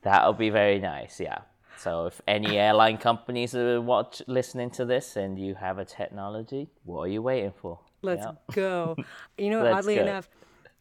[0.02, 1.20] That would be very nice.
[1.20, 1.38] Yeah.
[1.76, 6.68] So if any airline companies are watch listening to this and you have a technology,
[6.84, 7.78] what are you waiting for?
[8.02, 8.32] Let's Yeah.
[8.54, 8.96] go.
[9.38, 10.02] You know, oddly go.
[10.02, 10.28] enough,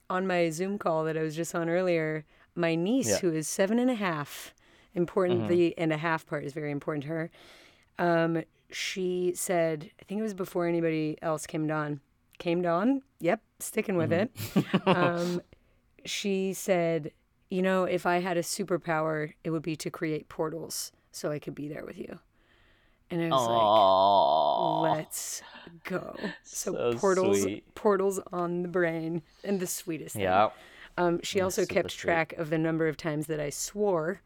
[0.10, 2.26] on my Zoom call that I was just on earlier,
[2.56, 3.18] my niece, Yeah.
[3.20, 4.54] Who is seven and a half,
[4.96, 7.32] important, the and a half part is very important to her.
[8.00, 12.00] Um, she said, I think it was before anybody else came on.
[12.40, 13.02] Came on?
[13.20, 14.60] Yep, sticking with Mm-hmm.
[14.60, 14.88] it.
[14.98, 15.42] um,
[16.06, 17.12] she said,
[17.50, 21.38] You know, if I had a superpower, it would be to create portals so I
[21.40, 22.20] could be there with you.
[23.12, 24.98] And I was like, Aww.
[24.98, 25.42] Let's
[25.84, 26.16] go.
[26.44, 27.76] So, So portals, sweet.
[27.76, 30.16] portals on the brain, and the sweetest.
[30.16, 30.24] thing.
[30.24, 30.50] Yeah.
[30.98, 32.00] Um, she also kept sweet.
[32.02, 34.22] track of the number of times that I swore,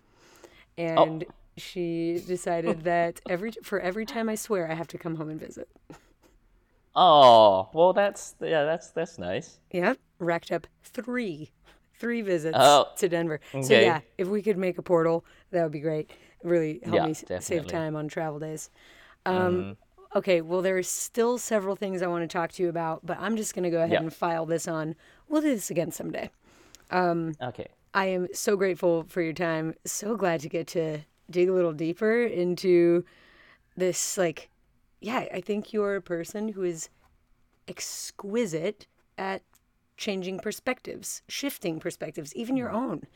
[0.78, 1.04] Oh.
[1.04, 1.26] and
[1.58, 5.40] she decided that every for every time I swear, I have to come home and
[5.40, 5.68] visit.
[6.96, 9.60] Oh, well, that's, yeah, that's, that's nice.
[9.72, 11.52] Yeah, racked up three,
[12.00, 13.40] three visits Oh, to Denver.
[13.52, 13.86] So okay.
[13.86, 16.10] yeah, if we could make a portal, that would be great.
[16.44, 18.70] Really help Yeah, me s- save time on travel days.
[19.26, 19.78] Um,
[20.16, 23.36] Okay, well, there's still several things I want to talk to you about, but I'm
[23.36, 24.00] just going to go ahead Yeah.
[24.00, 24.96] and file this on.
[25.28, 26.32] We'll do this again someday.
[26.92, 27.68] Okay.
[27.94, 29.74] I am so grateful for your time.
[29.86, 33.04] So glad to get to dig a little deeper into
[33.76, 34.18] this.
[34.18, 34.50] Like,
[35.00, 36.90] yeah, I think you're a person who is
[37.68, 39.42] exquisite at
[39.98, 42.92] changing perspectives, shifting perspectives, even your mm-hmm.
[42.92, 43.08] own,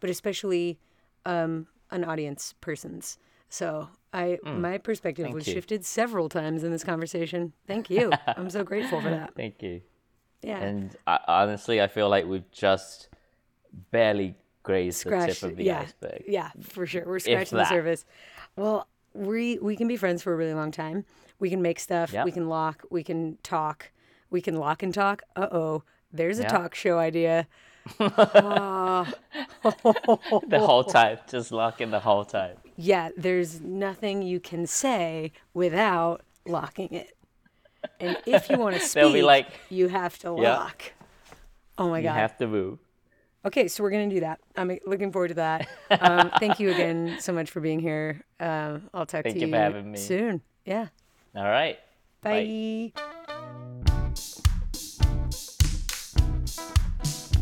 [0.00, 0.78] but especially
[1.26, 3.18] um, an audience person's.
[3.50, 4.60] So I, mm.
[4.60, 5.54] my perspective was you.
[5.54, 7.52] shifted several times in this conversation.
[7.66, 8.10] Thank you.
[8.26, 9.34] I'm so grateful for that.
[9.36, 9.82] Thank you.
[10.42, 10.60] Yeah.
[10.60, 13.08] And I, honestly, I feel like we've just
[13.90, 15.80] barely grazed the scratch tip of the yeah.
[15.80, 16.24] iceberg.
[16.28, 17.04] yeah for sure.
[17.06, 18.04] We're scratching the surface.
[18.56, 21.04] Well we we can be friends for a really long time.
[21.38, 22.12] We can make stuff.
[22.12, 22.24] Yeah.
[22.24, 22.84] we can lock.
[22.90, 23.90] We can talk.
[24.30, 25.22] We can lock and talk.
[25.36, 26.48] Uh-oh there's a Yeah.
[26.48, 27.46] talk show idea.
[27.98, 29.06] The
[30.58, 32.56] whole time, just locking the whole time.
[32.76, 37.16] yeah there's nothing you can say without locking it.
[37.98, 40.92] And if you want to speak like, you have to lock.
[41.78, 42.78] Oh my god, You have to move.
[43.42, 44.38] Okay, so we're gonna do that.
[44.54, 45.66] I'm looking forward to that.
[45.90, 48.20] Um, thank you again so much for being here.
[48.38, 49.98] Um, I'll talk Thank to you you for having me.
[49.98, 50.42] soon.
[50.66, 50.88] Yeah.
[51.34, 51.78] All right.
[52.20, 52.92] Bye.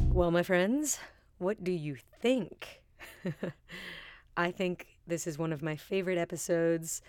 [0.06, 1.00] Well, my friends,
[1.38, 2.80] what do you think?
[4.36, 7.02] I think this is one of my favorite episodes.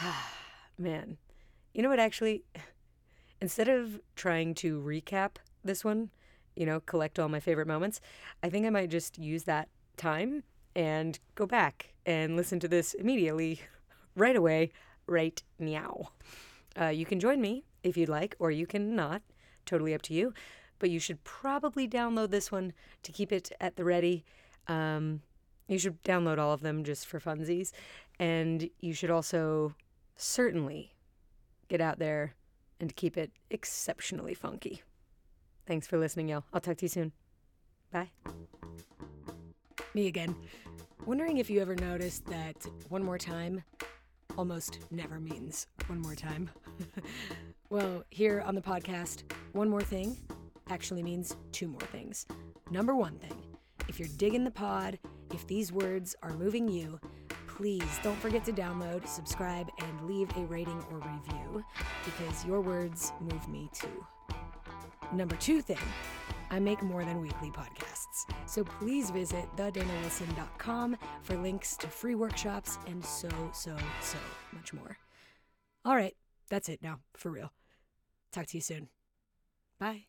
[0.78, 1.18] Man,
[1.72, 2.00] you know what?
[2.00, 2.42] Actually,
[3.40, 6.10] instead of trying to recap this one,
[6.56, 8.00] you know, collect all my favorite moments,
[8.42, 10.42] I think I might just use that time
[10.76, 13.60] and go back and listen to this immediately,
[14.16, 14.72] right away,
[15.06, 16.10] right now.
[16.80, 19.22] Uh, you can join me if you'd like, or you can not.
[19.66, 20.34] Totally up to you.
[20.78, 22.72] But you should probably download this one
[23.04, 24.24] to keep it at the ready.
[24.66, 25.22] Um,
[25.68, 27.72] you should download all of them just for funsies.
[28.18, 29.74] And you should also
[30.16, 30.94] certainly
[31.68, 32.34] get out there
[32.80, 34.82] and keep it exceptionally funky.
[35.66, 36.44] Thanks for listening, y'all.
[36.52, 37.12] I'll talk to you soon.
[37.90, 38.10] Bye.
[39.94, 40.34] Me again.
[41.06, 42.56] Wondering if you ever noticed that
[42.88, 43.62] one more time
[44.36, 46.50] almost never means one more time.
[47.70, 50.16] well, here on the podcast, one more thing
[50.70, 52.26] actually means two more things.
[52.70, 53.36] Number one thing,
[53.88, 54.98] if you're digging the pod,
[55.32, 56.98] if these words are moving you,
[57.46, 61.64] please don't forget to download, subscribe, and leave a rating or review
[62.04, 64.04] because your words move me too.
[65.12, 65.78] Number two thing,
[66.50, 68.30] I make more than weekly podcasts.
[68.46, 74.18] So please visit thedanawilson.com for links to free workshops and so, so, so
[74.52, 74.96] much more.
[75.84, 76.14] All right,
[76.48, 77.52] that's it now, for real.
[78.32, 78.88] Talk to you soon.
[79.78, 80.06] Bye.